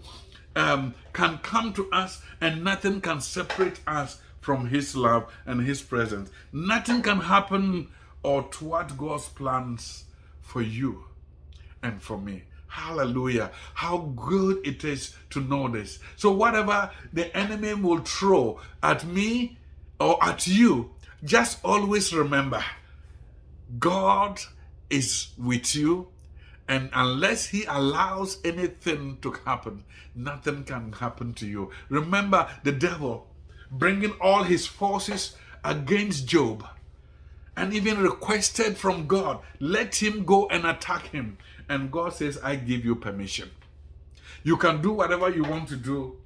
um, 0.55 0.95
can 1.13 1.37
come 1.39 1.71
to 1.73 1.89
us 1.91 2.21
and 2.41 2.63
nothing 2.63 2.99
can 2.99 3.21
separate 3.21 3.79
us 3.85 4.19
from 4.41 4.67
His 4.69 4.95
love 4.95 5.31
and 5.45 5.61
His 5.61 5.83
presence. 5.83 6.31
Nothing 6.51 7.03
can 7.03 7.19
happen 7.21 7.89
or 8.23 8.49
thwart 8.51 8.97
God's 8.97 9.29
plans 9.29 10.05
for 10.41 10.61
you 10.63 11.05
and 11.83 12.01
for 12.01 12.17
me. 12.17 12.43
Hallelujah. 12.67 13.51
How 13.73 13.97
good 14.15 14.65
it 14.65 14.83
is 14.83 15.15
to 15.31 15.41
know 15.41 15.67
this. 15.67 15.99
So, 16.15 16.31
whatever 16.31 16.91
the 17.11 17.35
enemy 17.35 17.73
will 17.73 17.99
throw 17.99 18.59
at 18.83 19.05
me 19.05 19.57
or 19.99 20.23
at 20.23 20.45
you, 20.45 20.91
just 21.23 21.59
always 21.63 22.13
remember 22.13 22.63
God 23.79 24.39
is 24.89 25.29
with 25.37 25.75
you. 25.75 26.09
And 26.67 26.91
unless 26.93 27.47
He 27.47 27.65
allows 27.65 28.37
anything 28.45 29.17
to 29.21 29.31
happen, 29.45 29.83
nothing 30.13 30.63
can 30.63 30.93
happen 30.93 31.33
to 31.33 31.47
you. 31.47 31.71
Remember 31.89 32.47
the 32.63 32.71
devil 32.71 33.25
bringing 33.71 34.11
all 34.19 34.43
his 34.43 34.65
forces 34.67 35.35
against 35.63 36.27
Job 36.27 36.65
and 37.55 37.73
even 37.73 38.01
requested 38.01 38.77
from 38.77 39.07
God, 39.07 39.39
let 39.59 39.95
him 40.01 40.23
go 40.23 40.47
and 40.47 40.65
attack 40.65 41.07
him. 41.07 41.37
And 41.69 41.91
God 41.91 42.13
says, 42.13 42.39
I 42.43 42.55
give 42.55 42.83
you 42.83 42.95
permission. 42.95 43.51
You 44.43 44.57
can 44.57 44.81
do 44.81 44.91
whatever 44.91 45.29
you 45.29 45.43
want 45.43 45.69
to 45.69 45.75
do 45.75 46.17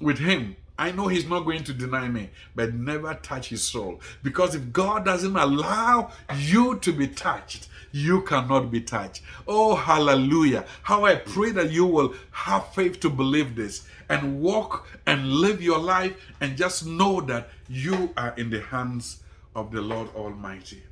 with 0.00 0.18
him. 0.18 0.56
I 0.78 0.92
know 0.92 1.08
he's 1.08 1.28
not 1.28 1.40
going 1.40 1.62
to 1.64 1.74
deny 1.74 2.08
me, 2.08 2.30
but 2.54 2.74
never 2.74 3.12
touch 3.14 3.50
his 3.50 3.62
soul. 3.62 4.00
Because 4.22 4.54
if 4.54 4.72
God 4.72 5.04
doesn't 5.04 5.36
allow 5.36 6.10
you 6.34 6.78
to 6.78 6.92
be 6.92 7.06
touched, 7.06 7.68
you 7.92 8.22
cannot 8.22 8.70
be 8.70 8.80
touched. 8.80 9.22
Oh, 9.46 9.74
hallelujah. 9.74 10.64
How 10.82 11.04
I 11.04 11.16
pray 11.16 11.50
that 11.50 11.70
you 11.70 11.84
will 11.84 12.14
have 12.30 12.72
faith 12.72 12.98
to 13.00 13.10
believe 13.10 13.56
this 13.56 13.86
and 14.08 14.40
walk 14.40 14.88
and 15.06 15.28
live 15.28 15.60
your 15.60 15.78
life 15.78 16.16
and 16.40 16.56
just 16.56 16.86
know 16.86 17.20
that 17.22 17.50
you 17.68 18.10
are 18.16 18.34
in 18.38 18.48
the 18.48 18.62
hands 18.62 19.22
of 19.54 19.70
the 19.72 19.82
Lord 19.82 20.08
Almighty. 20.16 20.82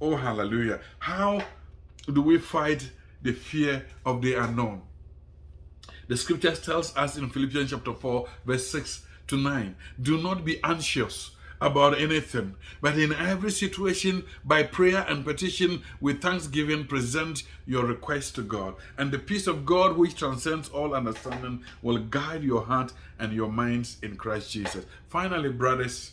Oh, 0.00 0.16
hallelujah. 0.16 0.80
How 0.98 1.42
do 2.12 2.20
we 2.20 2.38
fight 2.38 2.90
the 3.22 3.32
fear 3.32 3.86
of 4.04 4.22
the 4.22 4.34
unknown? 4.34 4.82
The 6.08 6.16
scriptures 6.16 6.60
tells 6.60 6.96
us 6.96 7.16
in 7.16 7.30
Philippians 7.30 7.70
chapter 7.70 7.92
4, 7.92 8.28
verse 8.44 8.66
6 8.68 9.06
to 9.28 9.36
9, 9.36 9.74
do 10.00 10.22
not 10.22 10.44
be 10.44 10.62
anxious 10.62 11.32
about 11.60 11.98
anything, 11.98 12.54
but 12.80 12.98
in 12.98 13.12
every 13.12 13.50
situation, 13.50 14.24
by 14.44 14.62
prayer 14.62 15.04
and 15.08 15.24
petition 15.24 15.82
with 16.00 16.20
thanksgiving, 16.20 16.86
present 16.86 17.42
your 17.66 17.84
request 17.84 18.34
to 18.34 18.42
God. 18.42 18.74
And 18.98 19.10
the 19.10 19.18
peace 19.18 19.46
of 19.46 19.64
God, 19.64 19.96
which 19.96 20.16
transcends 20.16 20.68
all 20.68 20.94
understanding, 20.94 21.64
will 21.82 21.98
guide 21.98 22.44
your 22.44 22.62
heart 22.62 22.92
and 23.18 23.32
your 23.32 23.50
minds 23.50 23.96
in 24.02 24.16
Christ 24.16 24.52
Jesus. 24.52 24.84
Finally, 25.08 25.50
brothers, 25.50 26.12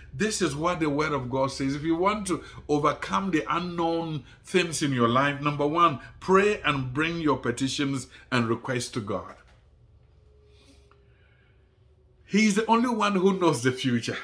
This 0.13 0.41
is 0.41 0.55
what 0.55 0.79
the 0.79 0.89
Word 0.89 1.13
of 1.13 1.29
God 1.29 1.51
says. 1.51 1.75
If 1.75 1.83
you 1.83 1.95
want 1.95 2.27
to 2.27 2.43
overcome 2.67 3.31
the 3.31 3.45
unknown 3.49 4.25
things 4.43 4.81
in 4.81 4.91
your 4.91 5.07
life, 5.07 5.41
number 5.41 5.65
one, 5.65 5.99
pray 6.19 6.61
and 6.61 6.93
bring 6.93 7.19
your 7.19 7.37
petitions 7.37 8.07
and 8.31 8.47
requests 8.47 8.89
to 8.89 8.99
God. 8.99 9.35
He's 12.25 12.55
the 12.55 12.65
only 12.65 12.89
one 12.89 13.15
who 13.15 13.39
knows 13.39 13.63
the 13.63 13.71
future. 13.71 14.17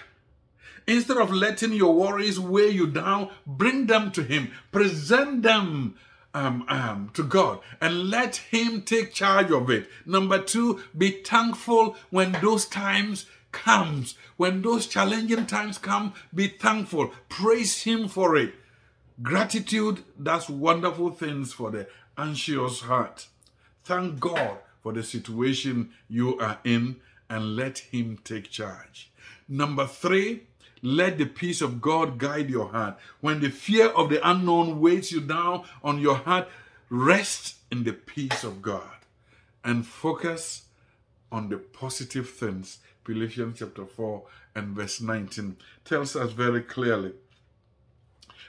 Instead 0.88 1.17
of 1.17 1.32
letting 1.32 1.73
your 1.73 1.93
worries 1.93 2.39
weigh 2.39 2.69
you 2.69 2.88
down, 2.88 3.30
bring 3.45 3.88
them 3.88 4.12
to 4.12 4.23
Him, 4.23 4.52
present 4.71 5.43
them 5.43 5.95
um, 6.34 6.65
um, 6.69 7.12
to 7.13 7.23
God, 7.23 7.60
and 7.82 8.10
let 8.10 8.38
Him 8.38 8.84
take 8.84 9.13
charge 9.13 9.52
of 9.52 9.69
it. 9.69 9.89
Number 10.06 10.41
two, 10.41 10.82
be 10.97 11.21
thankful 11.21 11.97
when 12.10 12.32
those 12.41 12.65
times 12.65 13.26
comes, 13.63 14.15
when 14.38 14.62
those 14.62 14.88
challenging 14.88 15.46
times 15.46 15.78
come, 15.78 16.13
be 16.34 16.48
thankful. 16.48 17.12
Praise 17.28 17.84
Him 17.84 18.08
for 18.08 18.36
it. 18.36 18.54
Gratitude 19.22 20.04
does 20.22 20.50
wonderful 20.50 21.10
things 21.10 21.54
for 21.54 21.72
the 21.72 21.88
anxious 22.17 22.82
heart. 22.82 23.28
Thank 23.84 24.20
God 24.20 24.58
for 24.82 24.93
the 24.93 25.04
situation 25.04 25.89
you 26.08 26.38
are 26.39 26.60
in 26.63 26.98
and 27.30 27.56
let 27.56 27.80
Him 27.80 28.20
take 28.24 28.50
charge. 28.50 29.12
Number 29.50 29.88
three, 29.88 30.43
let 30.82 31.17
the 31.17 31.26
peace 31.26 31.62
of 31.62 31.82
God 31.82 32.17
guide 32.17 32.50
your 32.50 32.70
heart. 32.70 32.98
When 33.22 33.39
the 33.39 33.50
fear 33.50 33.88
of 33.88 34.10
the 34.10 34.28
unknown 34.28 34.80
weighs 34.80 35.12
you 35.12 35.22
down 35.22 35.63
on 35.84 36.00
your 36.00 36.17
heart, 36.17 36.48
rest 36.89 37.56
in 37.72 37.84
the 37.84 37.93
peace 37.93 38.43
of 38.43 38.62
God 38.62 38.98
and 39.63 39.86
focus 39.86 40.65
on 41.32 41.50
the 41.50 41.58
positive 41.58 42.30
things 42.30 42.80
Philippians 43.08 43.58
chapter 43.60 43.86
4 43.86 44.24
and 44.56 44.76
verse 44.76 45.00
19 45.00 45.56
tells 45.86 46.15
us 46.15 46.34
very 46.34 46.62
clearly. 46.62 47.13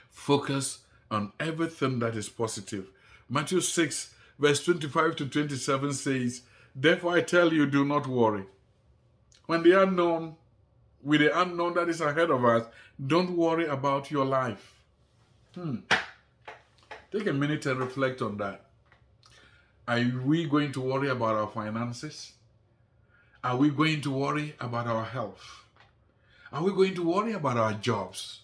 Focus 0.09 0.79
on 1.09 1.31
everything 1.39 1.99
that 1.99 2.15
is 2.17 2.27
positive. 2.27 2.87
Matthew 3.29 3.61
6, 3.61 4.13
verse 4.37 4.63
25 4.65 5.15
to 5.15 5.25
27 5.27 5.93
says, 5.93 6.41
Therefore 6.75 7.15
I 7.15 7.21
tell 7.21 7.53
you, 7.53 7.65
do 7.65 7.85
not 7.85 8.05
worry. 8.05 8.43
When 9.45 9.63
the 9.63 9.81
unknown, 9.81 10.35
with 11.01 11.21
the 11.21 11.41
unknown 11.41 11.75
that 11.75 11.87
is 11.87 12.01
ahead 12.01 12.29
of 12.29 12.43
us, 12.43 12.65
don't 13.07 13.37
worry 13.37 13.65
about 13.65 14.11
your 14.11 14.25
life. 14.25 14.75
Hmm. 15.55 15.77
Take 17.11 17.27
a 17.27 17.33
minute 17.33 17.65
and 17.65 17.79
reflect 17.79 18.21
on 18.21 18.37
that. 18.37 18.65
Are 19.87 20.03
we 20.23 20.45
going 20.45 20.73
to 20.73 20.81
worry 20.81 21.09
about 21.09 21.35
our 21.35 21.47
finances? 21.47 22.33
Are 23.43 23.55
we 23.55 23.69
going 23.69 24.01
to 24.01 24.11
worry 24.11 24.55
about 24.59 24.87
our 24.87 25.05
health? 25.05 25.63
Are 26.51 26.63
we 26.63 26.71
going 26.71 26.93
to 26.95 27.03
worry 27.03 27.33
about 27.33 27.57
our 27.57 27.73
jobs? 27.73 28.41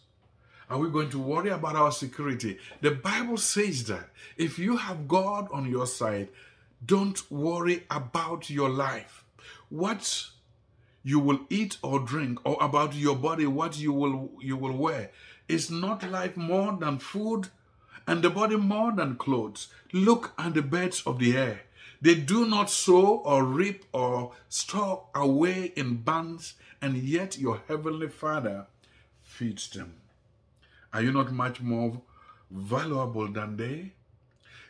Are 0.70 0.78
we 0.78 0.90
going 0.90 1.10
to 1.10 1.20
worry 1.20 1.50
about 1.50 1.76
our 1.76 1.92
security? 1.92 2.58
The 2.82 2.92
Bible 2.92 3.38
says 3.38 3.84
that 3.86 4.10
if 4.38 4.58
you 4.58 4.78
have 4.78 5.08
God 5.08 5.48
on 5.52 5.70
your 5.70 5.86
side, 5.86 6.30
don't 6.86 7.20
worry 7.32 7.84
about 7.90 8.50
your 8.50 8.70
life. 8.70 9.26
What 9.70 10.30
you 11.06 11.20
will 11.20 11.42
eat 11.50 11.78
or 11.84 12.00
drink 12.00 12.40
or 12.44 12.58
about 12.60 12.96
your 12.96 13.16
body 13.16 13.46
what 13.46 13.78
you 13.78 13.94
will 13.94 14.32
you 14.42 14.58
will 14.58 14.76
wear 14.76 15.12
is 15.48 15.70
not 15.70 16.10
life 16.10 16.36
more 16.36 16.76
than 16.80 16.98
food 16.98 17.48
and 18.08 18.24
the 18.24 18.30
body 18.30 18.56
more 18.56 18.92
than 18.92 19.16
clothes 19.16 19.68
look 19.94 20.34
at 20.40 20.56
the 20.56 20.64
birds 20.64 21.04
of 21.06 21.20
the 21.20 21.38
air 21.38 21.62
they 22.02 22.16
do 22.16 22.46
not 22.46 22.70
sow 22.70 23.18
or 23.18 23.44
reap 23.44 23.86
or 23.92 24.34
store 24.50 25.08
away 25.14 25.74
in 25.76 25.98
barns, 25.98 26.54
and 26.82 26.98
yet 26.98 27.38
your 27.38 27.62
heavenly 27.68 28.10
Father 28.10 28.68
feeds 29.22 29.70
them. 29.70 29.96
Are 30.94 31.02
you 31.02 31.12
not 31.12 31.32
much 31.32 31.62
more 31.62 32.02
valuable 32.50 33.28
than 33.28 33.58
they? 33.58 33.94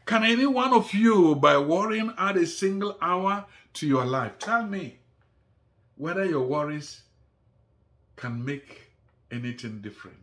Can 0.06 0.24
any 0.24 0.46
one 0.46 0.74
of 0.74 0.94
you, 0.94 1.36
by 1.36 1.58
worrying, 1.58 2.14
add 2.18 2.38
a 2.38 2.46
single 2.46 2.98
hour 3.02 3.46
to 3.74 3.88
your 3.88 4.06
life? 4.06 4.38
Tell 4.40 4.64
me 4.64 5.00
whether 5.98 6.26
your 6.26 6.44
worries 6.44 7.02
can 8.16 8.46
make 8.46 8.92
anything 9.32 9.82
different. 9.82 10.18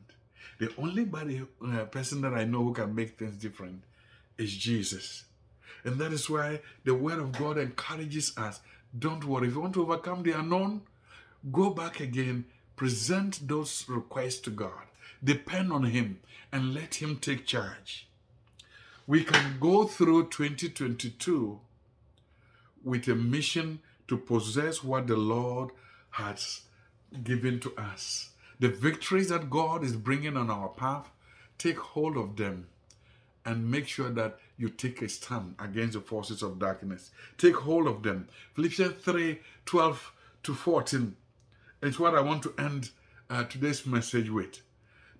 The 0.59 0.73
only 0.79 1.05
body, 1.05 1.43
uh, 1.65 1.85
person 1.87 2.21
that 2.21 2.35
I 2.35 2.45
know 2.45 2.63
who 2.63 2.73
can 2.73 2.95
make 2.95 3.19
things 3.19 3.37
different 3.37 3.83
is 4.39 4.57
Jesus. 4.57 5.25
And 5.85 5.99
that 5.99 6.13
is 6.13 6.31
why 6.31 6.61
the 6.85 6.95
Word 6.95 7.19
of 7.19 7.33
God 7.33 7.59
encourages 7.59 8.37
us 8.37 8.61
don't 8.99 9.25
worry. 9.25 9.49
If 9.49 9.55
you 9.55 9.61
want 9.61 9.75
to 9.75 9.83
overcome 9.83 10.23
the 10.23 10.39
unknown, 10.39 10.83
go 11.51 11.71
back 11.71 12.01
again, 12.01 12.45
present 12.77 13.47
those 13.49 13.87
requests 13.89 14.41
to 14.41 14.51
God, 14.51 14.87
depend 15.25 15.73
on 15.73 15.85
Him, 15.85 16.21
and 16.53 16.75
let 16.75 16.97
Him 16.97 17.17
take 17.17 17.47
charge. 17.47 18.07
We 19.07 19.25
can 19.25 19.59
go 19.59 19.85
through 19.85 20.29
2022 20.29 21.59
with 22.85 23.09
a 23.09 23.15
mission 23.15 23.81
to 24.09 24.17
possess 24.17 24.85
what 24.85 25.07
the 25.07 25.17
Lord 25.17 25.71
has 26.11 26.63
given 27.25 27.61
to 27.61 27.75
us. 27.77 28.31
The 28.61 28.69
victories 28.69 29.31
that 29.31 29.51
God 29.51 29.83
is 29.83 29.97
bringing 29.97 30.37
on 30.37 30.51
our 30.51 30.69
path, 30.69 31.11
take 31.59 31.79
hold 31.79 32.17
of 32.17 32.37
them 32.37 32.67
and 33.45 33.71
make 33.71 33.89
sure 33.89 34.11
that 34.11 34.39
you 34.57 34.69
take 34.69 35.03
a 35.03 35.09
stand 35.09 35.55
against 35.59 35.95
the 35.95 36.01
forces 36.01 36.43
of 36.43 36.59
darkness. 36.59 37.11
Take 37.39 37.57
hold 37.57 37.87
of 37.87 38.03
them. 38.03 38.29
Philippians 38.55 39.03
3 39.03 39.41
12 39.65 40.13
to 40.45 40.55
14 40.55 41.17
is 41.83 41.99
what 41.99 42.15
I 42.15 42.21
want 42.21 42.43
to 42.45 42.55
end 42.59 42.91
uh, 43.29 43.45
today's 43.45 43.87
message 43.87 44.31
with. 44.31 44.61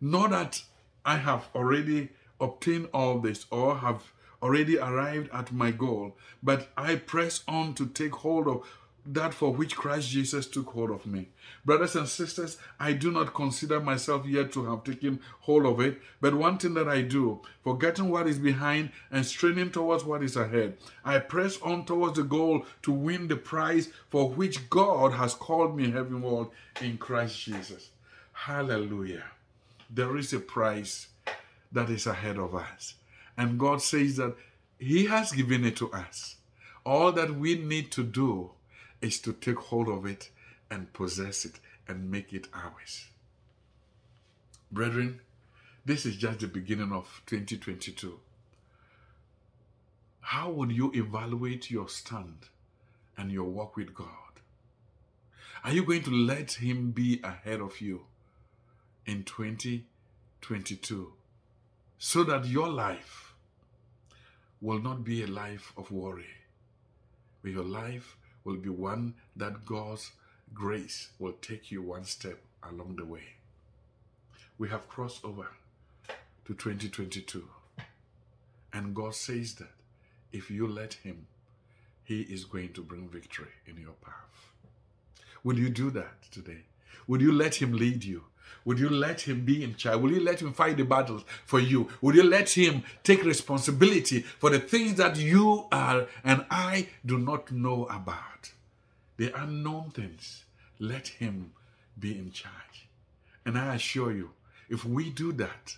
Not 0.01 0.31
that 0.31 0.63
I 1.05 1.17
have 1.17 1.49
already 1.55 2.11
obtained 2.41 2.89
all 2.93 3.19
this 3.19 3.47
or 3.51 3.79
have 3.79 4.13
already 4.43 4.79
arrived 4.79 5.31
at 5.33 5.53
my 5.53 5.71
goal, 5.71 6.17
but 6.43 6.69
I 6.77 6.97
press 6.97 7.43
on 7.47 7.75
to 7.75 7.87
take 7.87 8.17
hold 8.17 8.49
of 8.49 8.67
that 9.05 9.35
for 9.35 9.53
which 9.53 9.77
Christ 9.77 10.11
Jesus 10.11 10.47
took 10.47 10.69
hold 10.69 10.91
of 10.91 11.07
me. 11.07 11.29
Brothers 11.65 11.97
and 11.97 12.09
sisters, 12.09 12.57
I 12.79 12.93
do 12.93 13.11
not 13.11 13.35
consider 13.35 13.81
myself 13.81 14.27
yet 14.27 14.53
to 14.53 14.65
have 14.67 14.85
taken 14.85 15.21
hold 15.41 15.67
of 15.67 15.81
it, 15.81 16.01
but 16.21 16.35
one 16.35 16.59
thing 16.59 16.75
that 16.75 16.89
I 16.89 17.03
do, 17.03 17.41
forgetting 17.65 18.11
what 18.11 18.29
is 18.29 18.39
behind 18.39 18.91
and 19.11 19.27
straining 19.27 19.71
towards 19.71 20.05
what 20.05 20.23
is 20.23 20.37
ahead, 20.37 20.77
I 21.05 21.19
press 21.19 21.61
on 21.63 21.85
towards 21.85 22.17
the 22.17 22.23
goal 22.23 22.65
to 22.83 22.93
win 22.93 23.27
the 23.27 23.37
prize 23.37 23.89
for 24.09 24.31
which 24.31 24.71
God 24.71 25.13
has 25.13 25.35
called 25.35 25.77
me 25.77 25.91
heavenward 25.91 26.49
in 26.81 26.97
Christ 26.97 27.41
Jesus. 27.41 27.91
Hallelujah. 28.33 29.25
There 29.91 30.17
is 30.17 30.33
a 30.33 30.41
prize 30.41 31.09
that 31.73 31.91
is 31.91 32.07
ahead 32.07 32.39
of 32.39 32.55
us. 32.55 32.95
And 33.37 33.59
God 33.59 33.83
says 33.83 34.17
that 34.17 34.37
He 34.79 35.07
has 35.07 35.33
given 35.33 35.65
it 35.65 35.77
to 35.77 35.91
us. 35.93 36.37
All 36.85 37.13
that 37.13 37.37
we 37.37 37.57
need 37.57 37.91
to 37.93 38.03
do 38.03 38.51
is 39.03 39.19
to 39.21 39.33
take 39.33 39.59
hold 39.59 39.89
of 39.89 40.07
it 40.07 40.31
and 40.71 40.93
possess 40.93 41.45
it 41.45 41.59
and 41.87 42.11
make 42.11 42.33
it 42.33 42.47
ours. 42.55 43.09
Brethren, 44.71 45.21
this 45.85 46.07
is 46.07 46.17
just 46.17 46.41
the 46.41 46.47
beginning 46.47 46.93
of 46.93 47.21
2022. 47.27 48.19
How 50.21 50.51
would 50.51 50.73
you 50.73 50.93
evaluate 50.95 51.71
your 51.71 51.89
stand 51.89 52.47
and 53.19 53.31
your 53.31 53.45
walk 53.45 53.77
with 53.77 53.93
God? 53.93 54.09
Are 55.65 55.73
you 55.73 55.85
going 55.85 56.03
to 56.05 56.11
let 56.11 56.53
Him 56.53 56.93
be 56.93 57.21
ahead 57.23 57.61
of 57.61 57.81
you 57.81 58.03
in 59.05 59.25
2022 59.25 61.13
so 61.99 62.25
that 62.25 62.47
your 62.47 62.69
life 62.69 63.35
will 64.61 64.81
not 64.81 65.05
be 65.05 65.23
a 65.23 65.27
life 65.27 65.73
of 65.77 65.91
worry, 65.91 66.31
but 67.43 67.51
your 67.53 67.65
life 67.65 68.17
will 68.45 68.57
be 68.57 68.69
one 68.69 69.15
that 69.37 69.65
God's 69.65 70.13
grace 70.55 71.09
will 71.19 71.33
take 71.41 71.71
you 71.71 71.83
one 71.83 72.05
step 72.05 72.39
along 72.69 72.97
the 72.97 73.05
way. 73.05 73.25
We 74.59 74.69
have 74.69 74.89
crossed 74.89 75.25
over 75.25 75.49
to 76.45 76.55
2022. 76.55 77.49
And 78.73 78.95
God 78.95 79.15
says 79.15 79.55
that 79.57 79.71
if 80.33 80.51
you 80.51 80.67
let 80.67 80.95
Him, 80.95 81.27
He 82.05 82.23
is 82.23 82.45
going 82.45 82.73
to 82.75 82.83
bring 82.83 83.09
victory 83.09 83.49
in 83.67 83.77
your 83.81 83.95
path. 84.03 84.53
Will 85.45 85.59
you 85.59 85.69
do 85.69 85.91
that 85.91 86.23
today? 86.31 86.63
Will 87.07 87.21
you 87.21 87.33
let 87.33 87.57
Him 87.57 87.73
lead 87.73 88.05
you? 88.05 88.25
Would 88.65 88.79
you 88.79 88.89
let 88.89 89.23
him 89.23 89.45
be 89.45 89.65
in 89.65 89.75
charge? 89.75 90.01
Will 90.01 90.13
you 90.13 90.21
let 90.21 90.41
him 90.41 90.53
fight 90.53 90.77
the 90.77 90.85
battles 90.85 91.25
for 91.45 91.59
you? 91.59 91.89
Would 92.01 92.15
you 92.15 92.23
let 92.23 92.51
him 92.51 92.85
take 93.03 93.25
responsibility 93.25 94.21
for 94.21 94.51
the 94.51 94.61
things 94.61 94.95
that 94.97 95.17
you 95.17 95.67
are 95.73 96.07
and 96.25 96.45
I 96.51 96.89
do 97.05 97.19
not 97.19 97.51
know 97.51 97.87
about? 97.87 98.53
The 99.17 99.33
unknown 99.41 99.91
things. 99.91 100.45
Let 100.79 101.09
him 101.09 101.53
be 101.99 102.19
in 102.19 102.33
charge. 102.33 102.89
And 103.45 103.59
I 103.59 103.75
assure 103.75 104.13
you, 104.13 104.31
if 104.69 104.85
we 104.85 105.11
do 105.11 105.33
that, 105.33 105.77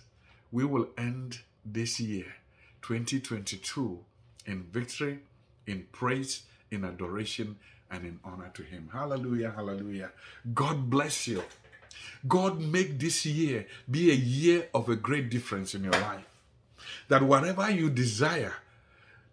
we 0.51 0.63
will 0.65 0.87
end 0.97 1.39
this 1.65 1.99
year, 1.99 2.35
2022, 2.83 3.99
in 4.45 4.63
victory, 4.71 5.19
in 5.65 5.87
praise, 5.91 6.43
in 6.71 6.85
adoration, 6.85 7.57
and 7.91 8.05
in 8.05 8.19
honor 8.23 8.51
to 8.53 8.63
him. 8.63 8.89
Hallelujah, 8.91 9.51
hallelujah. 9.55 10.11
God 10.53 10.89
bless 10.89 11.27
you. 11.27 11.43
God, 12.27 12.59
make 12.59 12.99
this 12.99 13.25
year 13.25 13.67
be 13.89 14.11
a 14.11 14.15
year 14.15 14.67
of 14.73 14.89
a 14.89 14.95
great 14.95 15.29
difference 15.29 15.75
in 15.75 15.83
your 15.83 15.93
life. 15.93 16.25
That 17.07 17.23
whatever 17.23 17.69
you 17.69 17.89
desire 17.89 18.55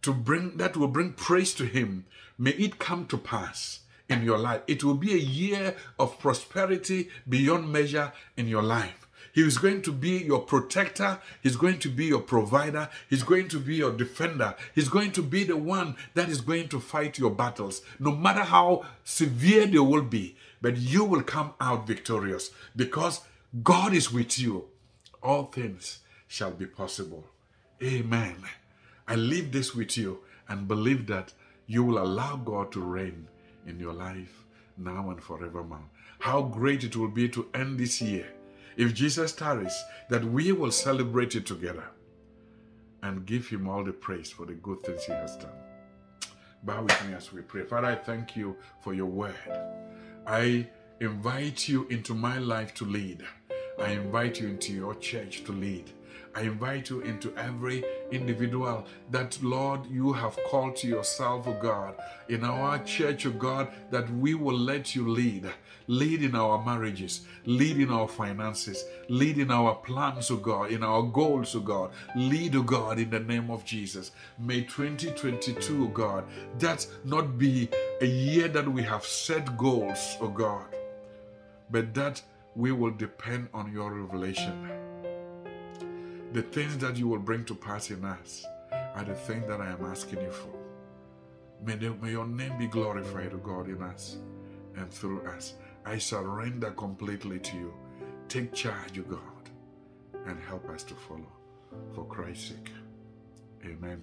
to 0.02 0.12
bring, 0.12 0.56
that 0.58 0.76
will 0.76 0.88
bring 0.88 1.12
praise 1.12 1.54
to 1.54 1.64
Him, 1.64 2.04
may 2.38 2.50
it 2.52 2.78
come 2.78 3.06
to 3.06 3.18
pass 3.18 3.80
in 4.08 4.22
your 4.22 4.38
life. 4.38 4.62
It 4.66 4.84
will 4.84 4.94
be 4.94 5.14
a 5.14 5.16
year 5.16 5.74
of 5.98 6.18
prosperity 6.18 7.08
beyond 7.28 7.72
measure 7.72 8.12
in 8.36 8.48
your 8.48 8.62
life. 8.62 9.02
He 9.32 9.40
is 9.40 9.56
going 9.56 9.80
to 9.82 9.92
be 9.92 10.18
your 10.18 10.40
protector. 10.40 11.18
He's 11.42 11.56
going 11.56 11.78
to 11.80 11.88
be 11.88 12.06
your 12.06 12.20
provider. 12.20 12.90
He's 13.08 13.22
going 13.22 13.48
to 13.48 13.58
be 13.58 13.76
your 13.76 13.92
defender. 13.92 14.54
He's 14.74 14.90
going 14.90 15.12
to 15.12 15.22
be 15.22 15.44
the 15.44 15.56
one 15.56 15.96
that 16.12 16.28
is 16.28 16.42
going 16.42 16.68
to 16.68 16.80
fight 16.80 17.18
your 17.18 17.30
battles, 17.30 17.80
no 17.98 18.10
matter 18.10 18.42
how 18.42 18.84
severe 19.04 19.66
they 19.66 19.78
will 19.78 20.02
be 20.02 20.36
but 20.62 20.76
you 20.78 21.04
will 21.04 21.22
come 21.22 21.52
out 21.60 21.86
victorious 21.86 22.50
because 22.74 23.20
God 23.62 23.92
is 23.92 24.10
with 24.10 24.38
you. 24.38 24.68
All 25.22 25.44
things 25.44 25.98
shall 26.26 26.52
be 26.52 26.66
possible. 26.66 27.26
Amen. 27.82 28.36
I 29.06 29.16
leave 29.16 29.52
this 29.52 29.74
with 29.74 29.98
you 29.98 30.20
and 30.48 30.66
believe 30.66 31.06
that 31.08 31.34
you 31.66 31.84
will 31.84 31.98
allow 31.98 32.36
God 32.36 32.72
to 32.72 32.80
reign 32.80 33.26
in 33.66 33.78
your 33.78 33.92
life 33.92 34.44
now 34.78 35.10
and 35.10 35.22
forevermore. 35.22 35.84
How 36.20 36.42
great 36.42 36.84
it 36.84 36.96
will 36.96 37.08
be 37.08 37.28
to 37.30 37.48
end 37.52 37.78
this 37.78 38.00
year 38.00 38.26
if 38.76 38.94
Jesus 38.94 39.32
tarries, 39.32 39.84
that 40.08 40.24
we 40.24 40.52
will 40.52 40.70
celebrate 40.70 41.34
it 41.34 41.46
together 41.46 41.84
and 43.02 43.26
give 43.26 43.48
him 43.48 43.68
all 43.68 43.84
the 43.84 43.92
praise 43.92 44.30
for 44.30 44.46
the 44.46 44.54
good 44.54 44.82
things 44.82 45.04
he 45.04 45.12
has 45.12 45.36
done. 45.36 45.50
Bow 46.62 46.82
with 46.82 47.06
me 47.06 47.14
as 47.14 47.32
we 47.32 47.42
pray. 47.42 47.64
Father, 47.64 47.88
I 47.88 47.96
thank 47.96 48.36
you 48.36 48.56
for 48.80 48.94
your 48.94 49.06
word. 49.06 49.34
I 50.26 50.68
invite 51.00 51.68
you 51.68 51.86
into 51.88 52.14
my 52.14 52.38
life 52.38 52.74
to 52.74 52.84
lead. 52.84 53.24
I 53.80 53.90
invite 53.90 54.40
you 54.40 54.48
into 54.48 54.72
your 54.72 54.94
church 54.94 55.42
to 55.44 55.52
lead. 55.52 55.90
I 56.34 56.42
invite 56.42 56.88
you 56.88 57.02
into 57.02 57.34
every 57.36 57.84
individual 58.10 58.86
that, 59.10 59.38
Lord, 59.42 59.86
you 59.90 60.14
have 60.14 60.38
called 60.48 60.76
to 60.76 60.88
yourself, 60.88 61.46
O 61.46 61.52
God, 61.60 61.94
in 62.28 62.42
our 62.42 62.78
church, 62.84 63.26
O 63.26 63.30
God, 63.30 63.68
that 63.90 64.08
we 64.14 64.34
will 64.34 64.56
let 64.56 64.94
you 64.94 65.08
lead. 65.08 65.50
Lead 65.88 66.22
in 66.22 66.34
our 66.34 66.64
marriages, 66.64 67.26
lead 67.44 67.76
in 67.76 67.90
our 67.90 68.08
finances, 68.08 68.84
lead 69.08 69.36
in 69.36 69.50
our 69.50 69.74
plans, 69.74 70.30
O 70.30 70.36
God, 70.36 70.70
in 70.70 70.82
our 70.82 71.02
goals, 71.02 71.54
O 71.54 71.60
God. 71.60 71.90
Lead, 72.16 72.56
O 72.56 72.62
God, 72.62 72.98
in 72.98 73.10
the 73.10 73.20
name 73.20 73.50
of 73.50 73.64
Jesus. 73.64 74.12
May 74.38 74.62
2022, 74.62 75.84
O 75.84 75.88
God, 75.88 76.24
that 76.58 76.86
not 77.04 77.36
be 77.36 77.68
a 78.00 78.06
year 78.06 78.48
that 78.48 78.66
we 78.66 78.82
have 78.82 79.04
set 79.04 79.58
goals, 79.58 80.16
O 80.20 80.28
God, 80.28 80.64
but 81.70 81.92
that 81.92 82.22
we 82.56 82.72
will 82.72 82.92
depend 82.92 83.48
on 83.52 83.70
your 83.72 83.92
revelation 83.92 84.81
the 86.32 86.42
things 86.42 86.78
that 86.78 86.96
you 86.96 87.08
will 87.08 87.18
bring 87.18 87.44
to 87.44 87.54
pass 87.54 87.90
in 87.90 88.04
us 88.04 88.44
are 88.94 89.04
the 89.04 89.14
things 89.14 89.46
that 89.48 89.60
I 89.60 89.70
am 89.70 89.84
asking 89.84 90.20
you 90.22 90.30
for. 90.30 90.54
May, 91.64 91.76
the, 91.76 91.94
may 92.02 92.10
your 92.12 92.26
name 92.26 92.58
be 92.58 92.66
glorified, 92.66 93.32
O 93.34 93.36
God, 93.36 93.68
in 93.68 93.82
us 93.82 94.16
and 94.76 94.90
through 94.90 95.22
us. 95.26 95.54
I 95.84 95.98
surrender 95.98 96.70
completely 96.70 97.38
to 97.38 97.56
you. 97.56 97.74
Take 98.28 98.52
charge, 98.52 98.98
O 98.98 99.02
God, 99.02 99.50
and 100.26 100.40
help 100.40 100.68
us 100.70 100.82
to 100.84 100.94
follow. 100.94 101.32
For 101.94 102.04
Christ's 102.04 102.48
sake. 102.48 102.70
Amen. 103.64 104.02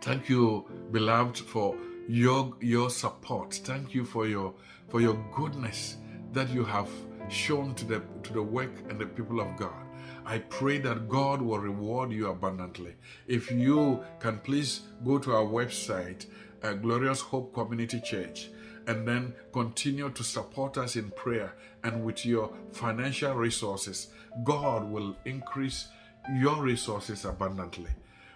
Thank 0.00 0.28
you, 0.28 0.66
beloved, 0.92 1.38
for 1.38 1.76
your 2.08 2.54
your 2.60 2.90
support. 2.90 3.54
Thank 3.54 3.94
you 3.94 4.04
for 4.04 4.26
your 4.26 4.54
for 4.88 5.00
your 5.00 5.18
goodness 5.34 5.96
that 6.32 6.48
you 6.50 6.64
have 6.64 6.88
shown 7.28 7.74
to 7.74 7.84
the 7.84 8.02
to 8.22 8.32
the 8.32 8.42
work 8.42 8.72
and 8.88 9.00
the 9.00 9.06
people 9.06 9.40
of 9.40 9.56
God. 9.56 9.82
I 10.24 10.38
pray 10.38 10.78
that 10.78 11.08
God 11.08 11.42
will 11.42 11.58
reward 11.58 12.12
you 12.12 12.28
abundantly. 12.28 12.94
If 13.26 13.50
you 13.50 14.04
can 14.20 14.38
please 14.38 14.82
go 15.04 15.18
to 15.18 15.32
our 15.32 15.44
website, 15.44 16.26
uh, 16.62 16.74
Glorious 16.74 17.20
Hope 17.20 17.52
Community 17.52 18.00
Church, 18.00 18.50
and 18.86 19.06
then 19.06 19.34
continue 19.52 20.10
to 20.10 20.24
support 20.24 20.78
us 20.78 20.96
in 20.96 21.10
prayer 21.10 21.54
and 21.84 22.04
with 22.04 22.24
your 22.24 22.52
financial 22.72 23.34
resources. 23.34 24.08
God 24.44 24.88
will 24.90 25.16
increase 25.24 25.88
your 26.34 26.62
resources 26.62 27.24
abundantly. 27.24 27.90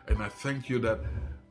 And 0.09 0.23
I 0.23 0.29
thank 0.29 0.69
you 0.69 0.79
that 0.81 1.01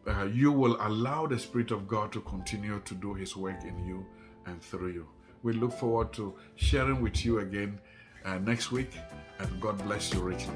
uh, 0.07 0.25
you 0.25 0.51
will 0.51 0.77
allow 0.81 1.27
the 1.27 1.39
Spirit 1.39 1.71
of 1.71 1.87
God 1.87 2.11
to 2.13 2.21
continue 2.21 2.81
to 2.85 2.93
do 2.95 3.13
His 3.13 3.35
work 3.35 3.63
in 3.63 3.85
you 3.85 4.05
and 4.45 4.61
through 4.61 4.91
you. 4.91 5.07
We 5.43 5.53
look 5.53 5.73
forward 5.73 6.11
to 6.13 6.35
sharing 6.55 7.01
with 7.01 7.25
you 7.25 7.39
again 7.39 7.79
uh, 8.25 8.37
next 8.39 8.71
week, 8.71 8.91
and 9.39 9.61
God 9.61 9.77
bless 9.85 10.13
you 10.13 10.19
richly. 10.19 10.53